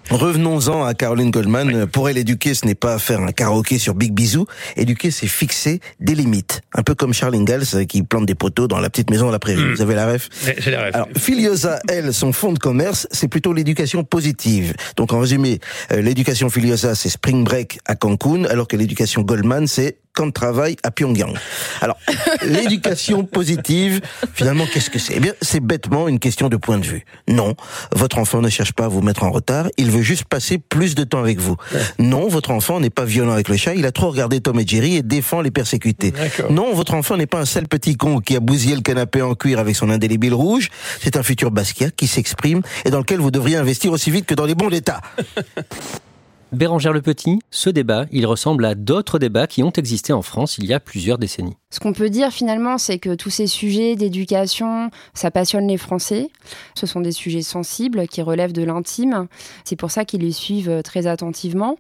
Revenons-en 0.09 0.83
à 0.83 0.93
Caroline 0.93 1.31
Goldman. 1.31 1.87
Pour 1.87 2.09
elle, 2.09 2.17
éduquer, 2.17 2.53
ce 2.53 2.65
n'est 2.65 2.75
pas 2.75 2.99
faire 2.99 3.21
un 3.21 3.31
karaoké 3.31 3.79
sur 3.79 3.95
Big 3.95 4.13
Bisou. 4.13 4.45
Éduquer, 4.77 5.11
c'est 5.11 5.27
fixer 5.27 5.79
des 5.99 6.15
limites. 6.15 6.61
Un 6.73 6.83
peu 6.83 6.95
comme 6.95 7.13
Charles 7.13 7.35
Ingalls 7.35 7.85
qui 7.87 8.03
plante 8.03 8.25
des 8.25 8.35
poteaux 8.35 8.67
dans 8.67 8.79
la 8.79 8.89
petite 8.89 9.09
maison 9.09 9.29
à 9.29 9.31
la 9.31 9.39
prairie. 9.39 9.63
Hmm. 9.63 9.73
Vous 9.73 9.81
avez 9.81 9.95
la 9.95 10.07
ref 10.07 10.29
J'ai 10.57 10.71
la 10.71 10.85
ref. 10.85 10.95
Alors, 10.95 11.07
Filiosa, 11.17 11.79
elle, 11.89 12.13
son 12.13 12.31
fonds 12.31 12.53
de 12.53 12.59
commerce, 12.59 13.07
c'est 13.11 13.27
plutôt 13.27 13.53
l'éducation 13.53 14.03
positive. 14.03 14.73
Donc, 14.95 15.11
en 15.11 15.19
résumé, 15.19 15.59
euh, 15.91 16.01
l'éducation 16.01 16.49
Filiosa, 16.49 16.95
c'est 16.95 17.09
Spring 17.09 17.43
Break 17.43 17.79
à 17.85 17.95
Cancun, 17.95 18.45
alors 18.45 18.67
que 18.67 18.77
l'éducation 18.77 19.21
Goldman, 19.21 19.67
c'est 19.67 19.97
camp 20.15 20.25
de 20.25 20.31
travail 20.31 20.77
à 20.83 20.91
Pyongyang. 20.91 21.33
Alors, 21.81 21.97
l'éducation 22.41 23.23
positive, 23.25 24.01
finalement, 24.33 24.65
qu'est-ce 24.65 24.89
que 24.89 24.97
c'est? 24.97 25.13
Eh 25.17 25.19
bien, 25.19 25.33
c'est 25.41 25.59
bêtement 25.59 26.07
une 26.07 26.19
question 26.19 26.49
de 26.49 26.55
point 26.55 26.79
de 26.79 26.85
vue. 26.85 27.05
Non, 27.27 27.55
votre 27.93 28.17
enfant 28.17 28.41
ne 28.41 28.49
cherche 28.49 28.73
pas 28.73 28.85
à 28.85 28.87
vous 28.87 29.01
mettre 29.01 29.23
en 29.23 29.31
retard, 29.31 29.67
il 29.77 29.91
veut 29.91 30.01
juste 30.01 30.23
passer 30.23 30.57
plus 30.57 30.95
de 30.95 31.03
temps 31.03 31.19
avec 31.19 31.39
vous. 31.39 31.57
Non, 31.99 32.27
votre 32.27 32.51
enfant 32.51 32.79
n'est 32.79 32.89
pas 32.89 33.05
violent 33.05 33.33
avec 33.33 33.49
le 33.49 33.57
chat, 33.57 33.75
il 33.75 33.85
a 33.85 33.91
trop 33.91 34.09
regardé 34.09 34.39
Tom 34.39 34.59
et 34.59 34.65
Jerry 34.65 34.95
et 34.95 35.03
défend 35.03 35.41
les 35.41 35.51
persécutés. 35.51 36.13
Non, 36.49 36.73
votre 36.73 36.93
enfant 36.93 37.17
n'est 37.17 37.27
pas 37.27 37.39
un 37.39 37.45
sale 37.45 37.67
petit 37.67 37.97
con 37.97 38.19
qui 38.19 38.35
a 38.35 38.39
bousillé 38.39 38.75
le 38.75 38.81
canapé 38.81 39.21
en 39.21 39.35
cuir 39.35 39.59
avec 39.59 39.75
son 39.75 39.89
indélébile 39.89 40.33
rouge, 40.33 40.69
c'est 41.01 41.17
un 41.17 41.23
futur 41.23 41.51
Basquiat 41.51 41.91
qui 41.91 42.07
s'exprime 42.07 42.61
et 42.85 42.89
dans 42.89 42.99
lequel 42.99 43.19
vous 43.19 43.31
devriez 43.31 43.57
investir 43.57 43.91
aussi 43.91 44.11
vite 44.11 44.25
que 44.25 44.33
dans 44.33 44.45
les 44.45 44.55
bons 44.55 44.69
d'État. 44.69 45.01
Bérangère 46.55 46.93
Le 46.93 47.01
Petit, 47.01 47.39
ce 47.51 47.69
débat, 47.69 48.05
il 48.11 48.25
ressemble 48.25 48.63
à 48.65 48.75
d'autres 48.75 49.19
débats 49.19 49.45
qui 49.45 49.61
ont 49.61 49.71
existé 49.71 50.13
en 50.13 50.21
France 50.21 50.57
il 50.57 50.65
y 50.65 50.73
a 50.73 50.79
plusieurs 50.79 51.17
décennies. 51.17 51.57
Ce 51.69 51.81
qu'on 51.81 51.91
peut 51.91 52.09
dire 52.09 52.31
finalement, 52.31 52.77
c'est 52.77 52.99
que 52.99 53.13
tous 53.15 53.29
ces 53.29 53.47
sujets 53.47 53.97
d'éducation, 53.97 54.89
ça 55.13 55.31
passionne 55.31 55.67
les 55.67 55.77
Français. 55.77 56.29
Ce 56.73 56.87
sont 56.87 57.01
des 57.01 57.11
sujets 57.11 57.41
sensibles 57.41 58.07
qui 58.07 58.21
relèvent 58.21 58.53
de 58.53 58.63
l'intime. 58.63 59.27
C'est 59.65 59.75
pour 59.75 59.91
ça 59.91 60.05
qu'ils 60.05 60.21
les 60.21 60.31
suivent 60.31 60.81
très 60.83 61.05
attentivement. 61.07 61.77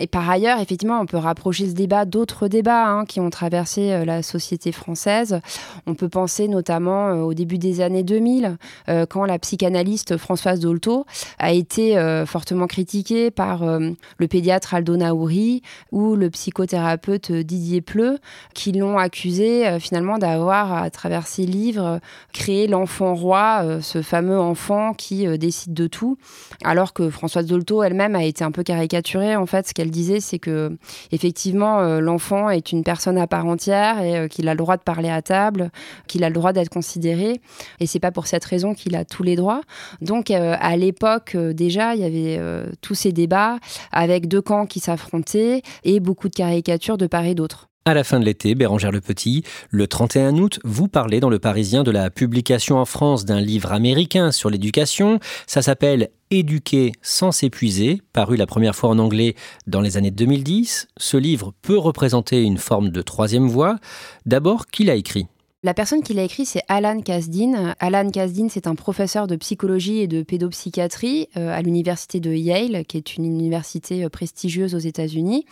Et 0.00 0.06
par 0.06 0.28
ailleurs, 0.28 0.58
effectivement, 0.60 0.98
on 0.98 1.04
peut 1.04 1.18
rapprocher 1.18 1.68
ce 1.68 1.74
débat 1.74 2.06
d'autres 2.06 2.48
débats 2.48 2.86
hein, 2.86 3.04
qui 3.04 3.20
ont 3.20 3.28
traversé 3.28 3.92
euh, 3.92 4.06
la 4.06 4.22
société 4.22 4.72
française. 4.72 5.40
On 5.86 5.94
peut 5.94 6.08
penser 6.08 6.48
notamment 6.48 7.08
euh, 7.08 7.16
au 7.16 7.34
début 7.34 7.58
des 7.58 7.82
années 7.82 8.02
2000, 8.02 8.56
euh, 8.88 9.04
quand 9.04 9.26
la 9.26 9.38
psychanalyste 9.38 10.16
Françoise 10.16 10.60
Dolto 10.60 11.04
a 11.38 11.52
été 11.52 11.96
fortement 12.26 12.66
critiquée 12.66 13.30
par 13.30 13.64
le 13.66 14.28
pédiatre 14.28 14.74
Aldo 14.74 14.96
Naouri 14.96 15.62
ou 15.92 16.14
le 16.14 16.30
psychothérapeute 16.30 17.30
Didier 17.32 17.82
Pleu, 17.82 18.18
qui 18.54 18.72
l'ont 18.72 18.96
accusé 18.96 19.78
finalement 19.80 20.16
d'avoir, 20.18 20.72
à 20.72 20.88
travers 20.90 21.26
ses 21.26 21.44
livres, 21.44 22.00
créé 22.32 22.66
l'enfant 22.66 23.14
roi, 23.14 23.80
ce 23.82 24.00
fameux 24.00 24.38
enfant 24.38 24.94
qui 24.94 25.26
décide 25.38 25.74
de 25.74 25.86
tout, 25.86 26.16
alors 26.64 26.92
que 26.92 27.10
Françoise 27.10 27.46
Dolto 27.46 27.82
elle-même 27.82 28.14
a 28.14 28.24
été 28.24 28.44
un 28.44 28.52
peu 28.52 28.62
caricaturée 28.62 29.36
en 29.36 29.46
fait 29.46 29.72
qu'elle 29.72 29.89
disait, 29.90 30.20
c'est 30.20 30.38
que 30.38 30.76
effectivement, 31.12 31.80
euh, 31.80 32.00
l'enfant 32.00 32.50
est 32.50 32.72
une 32.72 32.84
personne 32.84 33.18
à 33.18 33.26
part 33.26 33.46
entière 33.46 34.00
et 34.00 34.16
euh, 34.16 34.28
qu'il 34.28 34.48
a 34.48 34.54
le 34.54 34.58
droit 34.58 34.76
de 34.76 34.82
parler 34.82 35.10
à 35.10 35.22
table, 35.22 35.70
qu'il 36.06 36.24
a 36.24 36.28
le 36.28 36.34
droit 36.34 36.52
d'être 36.52 36.70
considéré. 36.70 37.40
Et 37.80 37.86
c'est 37.86 38.00
pas 38.00 38.12
pour 38.12 38.26
cette 38.26 38.44
raison 38.44 38.74
qu'il 38.74 38.96
a 38.96 39.04
tous 39.04 39.22
les 39.22 39.36
droits. 39.36 39.62
Donc, 40.00 40.30
euh, 40.30 40.56
à 40.60 40.76
l'époque, 40.76 41.36
déjà, 41.36 41.94
il 41.94 42.00
y 42.00 42.04
avait 42.04 42.40
tous 42.80 42.94
ces 42.94 43.12
débats 43.12 43.58
avec 43.92 44.28
deux 44.28 44.42
camps 44.42 44.66
qui 44.66 44.80
s'affrontaient 44.80 45.62
et 45.84 46.00
beaucoup 46.00 46.28
de 46.28 46.34
caricatures 46.34 46.98
de 46.98 47.06
part 47.06 47.24
et 47.24 47.34
d'autre. 47.34 47.69
À 47.86 47.94
la 47.94 48.04
fin 48.04 48.20
de 48.20 48.26
l'été, 48.26 48.54
Bérangère 48.54 48.92
Le 48.92 49.00
Petit, 49.00 49.42
le 49.70 49.86
31 49.86 50.36
août, 50.36 50.60
vous 50.64 50.86
parlez 50.86 51.18
dans 51.18 51.30
Le 51.30 51.38
Parisien 51.38 51.82
de 51.82 51.90
la 51.90 52.10
publication 52.10 52.76
en 52.76 52.84
France 52.84 53.24
d'un 53.24 53.40
livre 53.40 53.72
américain 53.72 54.32
sur 54.32 54.50
l'éducation. 54.50 55.18
Ça 55.46 55.62
s'appelle 55.62 56.10
Éduquer 56.30 56.92
sans 57.00 57.32
s'épuiser, 57.32 58.02
paru 58.12 58.36
la 58.36 58.46
première 58.46 58.76
fois 58.76 58.90
en 58.90 58.98
anglais 58.98 59.34
dans 59.66 59.80
les 59.80 59.96
années 59.96 60.10
2010. 60.10 60.88
Ce 60.98 61.16
livre 61.16 61.54
peut 61.62 61.78
représenter 61.78 62.42
une 62.42 62.58
forme 62.58 62.90
de 62.90 63.00
troisième 63.00 63.48
voie. 63.48 63.78
D'abord, 64.26 64.66
qui 64.66 64.84
l'a 64.84 64.94
écrit? 64.94 65.26
La 65.62 65.74
personne 65.74 66.02
qui 66.02 66.14
l'a 66.14 66.24
écrit, 66.24 66.46
c'est 66.46 66.62
Alan 66.68 67.00
Kasdin. 67.00 67.74
Alan 67.80 68.10
Kasdin, 68.10 68.48
c'est 68.48 68.66
un 68.66 68.74
professeur 68.74 69.26
de 69.26 69.36
psychologie 69.36 70.00
et 70.00 70.06
de 70.06 70.22
pédopsychiatrie 70.22 71.28
euh, 71.36 71.52
à 71.52 71.60
l'université 71.60 72.18
de 72.20 72.32
Yale, 72.32 72.84
qui 72.86 72.96
est 72.96 73.16
une 73.16 73.24
université 73.24 74.04
euh, 74.04 74.08
prestigieuse 74.08 74.74
aux 74.74 74.78
États-Unis. 74.78 75.44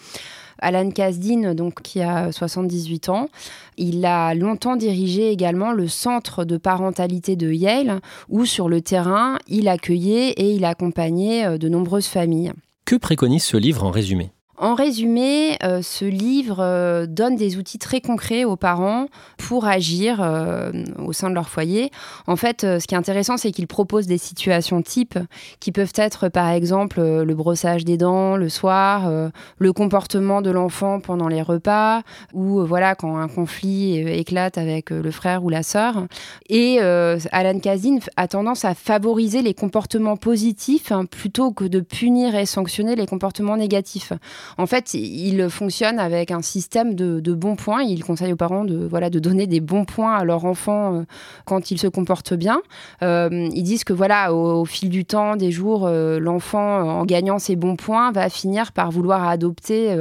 Alan 0.60 0.90
Kasdin, 0.90 1.54
donc, 1.54 1.82
qui 1.82 2.00
a 2.00 2.32
78 2.32 3.08
ans, 3.08 3.28
il 3.76 4.04
a 4.04 4.34
longtemps 4.34 4.76
dirigé 4.76 5.30
également 5.30 5.72
le 5.72 5.88
centre 5.88 6.44
de 6.44 6.56
parentalité 6.56 7.36
de 7.36 7.52
Yale, 7.52 8.00
où 8.28 8.44
sur 8.44 8.68
le 8.68 8.80
terrain, 8.80 9.38
il 9.46 9.68
accueillait 9.68 10.30
et 10.30 10.52
il 10.52 10.64
accompagnait 10.64 11.46
euh, 11.46 11.58
de 11.58 11.68
nombreuses 11.68 12.06
familles. 12.06 12.52
Que 12.84 12.96
préconise 12.96 13.44
ce 13.44 13.56
livre 13.56 13.84
en 13.84 13.90
résumé? 13.90 14.30
En 14.60 14.74
résumé, 14.74 15.56
euh, 15.62 15.82
ce 15.82 16.04
livre 16.04 16.58
euh, 16.60 17.06
donne 17.06 17.36
des 17.36 17.56
outils 17.56 17.78
très 17.78 18.00
concrets 18.00 18.44
aux 18.44 18.56
parents 18.56 19.06
pour 19.36 19.66
agir 19.66 20.18
euh, 20.20 20.72
au 20.98 21.12
sein 21.12 21.30
de 21.30 21.34
leur 21.34 21.48
foyer. 21.48 21.90
En 22.26 22.36
fait, 22.36 22.62
ce 22.62 22.86
qui 22.86 22.94
est 22.94 22.98
intéressant, 22.98 23.36
c'est 23.36 23.52
qu'il 23.52 23.66
propose 23.66 24.06
des 24.06 24.18
situations 24.18 24.82
types 24.82 25.18
qui 25.60 25.72
peuvent 25.72 25.92
être, 25.94 26.28
par 26.28 26.48
exemple, 26.50 27.00
le 27.00 27.34
brossage 27.34 27.84
des 27.84 27.96
dents 27.96 28.36
le 28.36 28.48
soir, 28.48 29.10
le 29.58 29.72
comportement 29.72 30.42
de 30.42 30.50
l'enfant 30.50 31.00
pendant 31.00 31.28
les 31.28 31.42
repas, 31.42 32.02
ou 32.32 32.64
voilà 32.64 32.94
quand 32.94 33.16
un 33.16 33.28
conflit 33.28 33.98
éclate 33.98 34.58
avec 34.58 34.90
le 34.90 35.10
frère 35.10 35.44
ou 35.44 35.48
la 35.48 35.62
sœur. 35.62 36.06
Et 36.48 36.80
Alan 36.80 37.58
Kazin 37.60 37.98
a 38.16 38.28
tendance 38.28 38.64
à 38.64 38.74
favoriser 38.74 39.42
les 39.42 39.54
comportements 39.54 40.16
positifs 40.16 40.92
hein, 40.92 41.04
plutôt 41.04 41.52
que 41.52 41.64
de 41.64 41.80
punir 41.80 42.34
et 42.34 42.46
sanctionner 42.46 42.96
les 42.96 43.06
comportements 43.06 43.56
négatifs. 43.56 44.12
En 44.56 44.66
fait, 44.66 44.94
il 44.94 45.48
fonctionne 45.50 45.98
avec 45.98 46.30
un 46.30 46.42
système 46.42 46.94
de, 46.94 47.34
bons 47.34 47.56
points. 47.56 47.82
Il 47.82 48.02
conseille 48.04 48.32
aux 48.32 48.36
parents 48.36 48.64
de, 48.64 48.86
voilà, 48.88 49.10
de 49.10 49.18
donner 49.18 49.46
des 49.46 49.60
bons 49.60 49.84
points 49.84 50.14
à 50.14 50.24
leur 50.24 50.44
enfant 50.44 50.94
euh, 50.94 51.02
quand 51.44 51.70
il 51.70 51.78
se 51.78 51.86
comporte 51.86 52.34
bien. 52.34 52.60
Euh, 53.02 53.48
ils 53.52 53.62
disent 53.62 53.84
que 53.84 53.92
voilà, 53.92 54.32
au, 54.34 54.64
fil 54.64 54.88
du 54.88 55.04
temps, 55.04 55.36
des 55.36 55.50
jours, 55.50 55.86
euh, 55.86 56.18
l'enfant, 56.18 57.00
en 57.00 57.04
gagnant 57.04 57.38
ses 57.38 57.56
bons 57.56 57.76
points, 57.76 58.12
va 58.12 58.28
finir 58.28 58.72
par 58.72 58.90
vouloir 58.90 59.28
adopter 59.28 59.96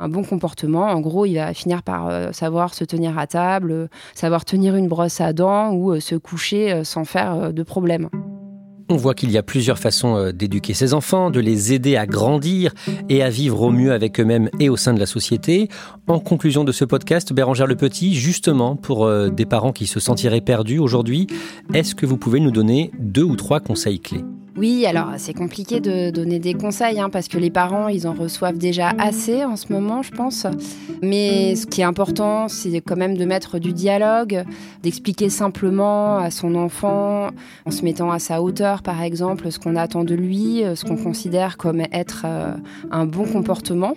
un 0.00 0.08
bon 0.08 0.24
comportement. 0.24 0.86
En 0.86 1.00
gros, 1.00 1.26
il 1.26 1.36
va 1.36 1.54
finir 1.54 1.82
par 1.82 2.34
savoir 2.34 2.74
se 2.74 2.84
tenir 2.84 3.18
à 3.18 3.26
table, 3.26 3.88
savoir 4.14 4.44
tenir 4.44 4.76
une 4.76 4.88
brosse 4.88 5.20
à 5.20 5.32
dents 5.32 5.72
ou 5.72 6.00
se 6.00 6.14
coucher 6.14 6.84
sans 6.84 7.04
faire 7.04 7.52
de 7.52 7.62
problème. 7.62 8.08
On 8.94 8.96
voit 8.96 9.14
qu'il 9.14 9.32
y 9.32 9.38
a 9.38 9.42
plusieurs 9.42 9.80
façons 9.80 10.14
euh, 10.14 10.30
d'éduquer 10.30 10.72
ses 10.72 10.94
enfants, 10.94 11.30
de 11.30 11.40
les 11.40 11.72
aider 11.72 11.96
à 11.96 12.06
grandir 12.06 12.72
et 13.08 13.24
à 13.24 13.28
vivre 13.28 13.60
au 13.62 13.72
mieux 13.72 13.90
avec 13.90 14.20
eux-mêmes 14.20 14.48
et 14.60 14.68
au 14.68 14.76
sein 14.76 14.94
de 14.94 15.00
la 15.00 15.06
société. 15.06 15.68
En 16.06 16.20
conclusion 16.20 16.62
de 16.62 16.70
ce 16.70 16.84
podcast, 16.84 17.32
Bérangère 17.32 17.66
Le 17.66 17.74
Petit, 17.74 18.14
justement 18.14 18.76
pour 18.76 19.04
euh, 19.04 19.30
des 19.30 19.46
parents 19.46 19.72
qui 19.72 19.88
se 19.88 19.98
sentiraient 19.98 20.40
perdus 20.40 20.78
aujourd'hui, 20.78 21.26
est-ce 21.72 21.96
que 21.96 22.06
vous 22.06 22.18
pouvez 22.18 22.38
nous 22.38 22.52
donner 22.52 22.92
deux 23.00 23.24
ou 23.24 23.34
trois 23.34 23.58
conseils 23.58 23.98
clés? 23.98 24.22
Oui, 24.56 24.86
alors 24.86 25.12
c'est 25.18 25.34
compliqué 25.34 25.80
de 25.80 26.10
donner 26.10 26.38
des 26.38 26.54
conseils 26.54 27.00
hein, 27.00 27.10
parce 27.10 27.28
que 27.28 27.38
les 27.38 27.50
parents, 27.50 27.88
ils 27.88 28.06
en 28.06 28.12
reçoivent 28.12 28.58
déjà 28.58 28.90
assez 28.98 29.44
en 29.44 29.56
ce 29.56 29.72
moment, 29.72 30.02
je 30.02 30.10
pense. 30.10 30.46
Mais 31.02 31.56
ce 31.56 31.66
qui 31.66 31.80
est 31.80 31.84
important, 31.84 32.48
c'est 32.48 32.80
quand 32.80 32.96
même 32.96 33.16
de 33.16 33.24
mettre 33.24 33.58
du 33.58 33.72
dialogue, 33.72 34.44
d'expliquer 34.82 35.28
simplement 35.28 36.18
à 36.18 36.30
son 36.30 36.54
enfant, 36.54 37.28
en 37.66 37.70
se 37.70 37.82
mettant 37.82 38.10
à 38.10 38.18
sa 38.18 38.42
hauteur, 38.42 38.82
par 38.82 39.02
exemple, 39.02 39.50
ce 39.50 39.58
qu'on 39.58 39.76
attend 39.76 40.04
de 40.04 40.14
lui, 40.14 40.62
ce 40.74 40.84
qu'on 40.84 40.96
considère 40.96 41.56
comme 41.56 41.82
être 41.92 42.22
euh, 42.24 42.54
un 42.90 43.06
bon 43.06 43.24
comportement. 43.24 43.94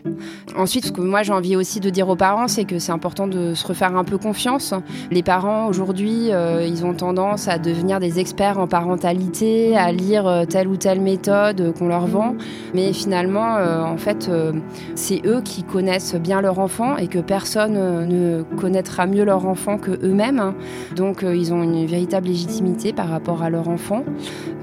Ensuite, 0.55 0.85
ce 0.85 0.91
que 0.91 1.01
moi 1.01 1.23
j'ai 1.23 1.33
envie 1.33 1.55
aussi 1.55 1.79
de 1.79 1.89
dire 1.89 2.09
aux 2.09 2.15
parents, 2.15 2.47
c'est 2.47 2.65
que 2.65 2.79
c'est 2.79 2.91
important 2.91 3.27
de 3.27 3.53
se 3.53 3.65
refaire 3.67 3.95
un 3.95 4.03
peu 4.03 4.17
confiance. 4.17 4.73
Les 5.11 5.23
parents 5.23 5.67
aujourd'hui, 5.67 6.31
euh, 6.31 6.65
ils 6.65 6.85
ont 6.85 6.93
tendance 6.93 7.47
à 7.47 7.57
devenir 7.57 7.99
des 7.99 8.19
experts 8.19 8.59
en 8.59 8.67
parentalité, 8.67 9.75
à 9.75 9.91
lire 9.91 10.27
euh, 10.27 10.45
telle 10.49 10.67
ou 10.67 10.77
telle 10.77 11.01
méthode 11.01 11.73
qu'on 11.77 11.87
leur 11.87 12.07
vend. 12.07 12.35
Mais 12.73 12.93
finalement, 12.93 13.57
euh, 13.57 13.83
en 13.83 13.97
fait, 13.97 14.27
euh, 14.29 14.53
c'est 14.95 15.21
eux 15.25 15.41
qui 15.43 15.63
connaissent 15.63 16.15
bien 16.15 16.41
leur 16.41 16.59
enfant 16.59 16.97
et 16.97 17.07
que 17.07 17.19
personne 17.19 17.75
euh, 17.77 18.05
ne 18.05 18.43
connaîtra 18.57 19.05
mieux 19.05 19.23
leur 19.23 19.45
enfant 19.45 19.77
que 19.77 19.91
eux-mêmes. 19.91 20.53
Donc, 20.95 21.23
ils 21.23 21.53
ont 21.53 21.63
une 21.63 21.85
véritable 21.85 22.27
légitimité 22.27 22.93
par 22.93 23.09
rapport 23.09 23.43
à 23.43 23.49
leur 23.49 23.67
enfant. 23.69 24.03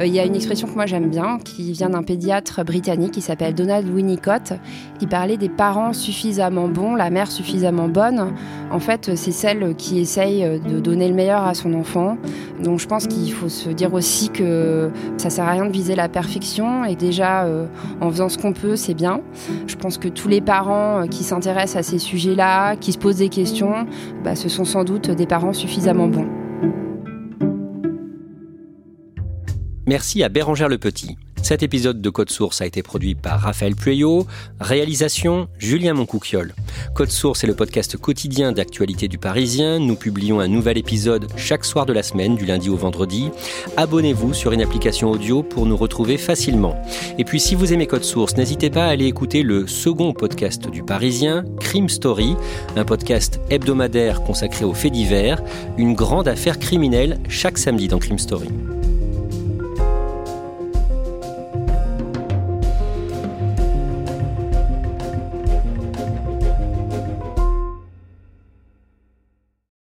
Il 0.01 0.13
y 0.13 0.19
a 0.19 0.25
une 0.25 0.35
expression 0.35 0.67
que 0.67 0.75
moi 0.75 0.87
j'aime 0.87 1.09
bien 1.09 1.39
qui 1.39 1.73
vient 1.73 1.91
d'un 1.91 2.03
pédiatre 2.03 2.65
britannique 2.65 3.13
qui 3.13 3.21
s'appelle 3.21 3.55
Donald 3.55 3.89
Winnicott 3.89 4.55
qui 4.99 5.07
parlait 5.07 5.37
des 5.37 5.49
parents 5.49 5.93
suffisamment 5.93 6.69
bons, 6.69 6.95
la 6.95 7.11
mère 7.11 7.31
suffisamment 7.31 7.89
bonne. 7.89 8.33
En 8.75 8.81
fait, 8.81 9.15
c'est 9.15 9.31
celle 9.31 9.77
qui 9.77 10.01
essaye 10.01 10.43
de 10.59 10.81
donner 10.81 11.07
le 11.07 11.15
meilleur 11.15 11.45
à 11.45 11.55
son 11.55 11.75
enfant. 11.75 12.19
Donc, 12.61 12.81
je 12.81 12.89
pense 12.89 13.07
qu'il 13.07 13.33
faut 13.33 13.49
se 13.49 13.69
dire 13.69 13.95
aussi 13.95 14.31
que 14.31 14.91
ça 15.17 15.31
sert 15.31 15.45
à 15.45 15.53
rien 15.53 15.67
de 15.67 15.71
viser 15.71 15.95
la 15.95 16.09
perfection 16.09 16.85
et 16.85 16.97
déjà 16.97 17.45
euh, 17.45 17.69
en 18.01 18.11
faisant 18.11 18.29
ce 18.29 18.37
qu'on 18.37 18.53
peut, 18.53 18.75
c'est 18.75 18.95
bien. 18.95 19.21
Je 19.69 19.77
pense 19.77 19.97
que 19.97 20.09
tous 20.09 20.27
les 20.27 20.41
parents 20.41 21.03
euh, 21.03 21.07
qui 21.07 21.23
s'intéressent 21.23 21.77
à 21.77 21.83
ces 21.89 22.01
sujets-là, 22.01 22.75
qui 22.75 22.91
se 22.91 22.99
posent 22.99 23.19
des 23.19 23.29
questions, 23.29 23.87
bah, 24.25 24.35
ce 24.35 24.49
sont 24.49 24.65
sans 24.65 24.83
doute 24.83 25.09
des 25.09 25.27
parents 25.27 25.53
suffisamment 25.53 26.09
bons. 26.09 26.27
Merci 29.87 30.25
à 30.25 30.29
Bérangère 30.29 30.69
Le 30.69 30.79
Petit. 30.79 31.17
Cet 31.45 31.63
épisode 31.63 32.01
de 32.01 32.09
Code 32.09 32.31
Source 32.31 32.63
a 32.63 32.67
été 32.67 32.83
produit 32.83 33.15
par 33.15 33.39
Raphaël 33.39 33.77
Pueyo, 33.77 34.27
réalisation 34.61 35.47
Julien 35.59 35.93
Moncouquiole. 35.93 36.55
Code 36.95 37.11
Source 37.11 37.45
est 37.45 37.47
le 37.47 37.55
podcast 37.55 37.99
quotidien 37.99 38.53
d'actualité 38.53 39.09
du 39.09 39.19
Parisien. 39.19 39.79
Nous 39.79 39.95
publions 39.95 40.41
un 40.41 40.49
nouvel 40.49 40.79
épisode 40.79 41.27
chaque 41.37 41.67
soir 41.67 41.85
de 41.85 41.93
la 41.93 42.03
semaine, 42.03 42.35
du 42.35 42.47
lundi 42.47 42.71
au 42.71 42.77
vendredi. 42.77 43.29
Abonnez-vous 43.77 44.33
sur 44.33 44.53
une 44.53 44.63
application 44.63 45.11
audio 45.11 45.43
pour 45.43 45.67
nous 45.67 45.77
retrouver 45.77 46.17
facilement. 46.17 46.83
Et 47.19 47.25
puis 47.25 47.41
si 47.41 47.55
vous 47.55 47.75
aimez 47.75 47.87
Code 47.87 48.05
Source, 48.05 48.39
n'hésitez 48.39 48.71
pas 48.71 48.87
à 48.87 48.89
aller 48.89 49.05
écouter 49.05 49.43
le 49.43 49.67
second 49.67 50.15
podcast 50.15 50.71
du 50.71 50.83
Parisien, 50.83 51.45
Crime 51.61 51.91
Story, 51.91 52.37
un 52.75 52.87
podcast 52.87 53.39
hebdomadaire 53.51 54.23
consacré 54.23 54.65
aux 54.65 54.73
faits 54.73 54.93
divers, 54.93 55.43
une 55.77 55.93
grande 55.93 56.27
affaire 56.27 56.59
criminelle 56.59 57.21
chaque 57.29 57.59
samedi 57.59 57.87
dans 57.87 57.99
Crime 57.99 58.19
Story. 58.19 58.49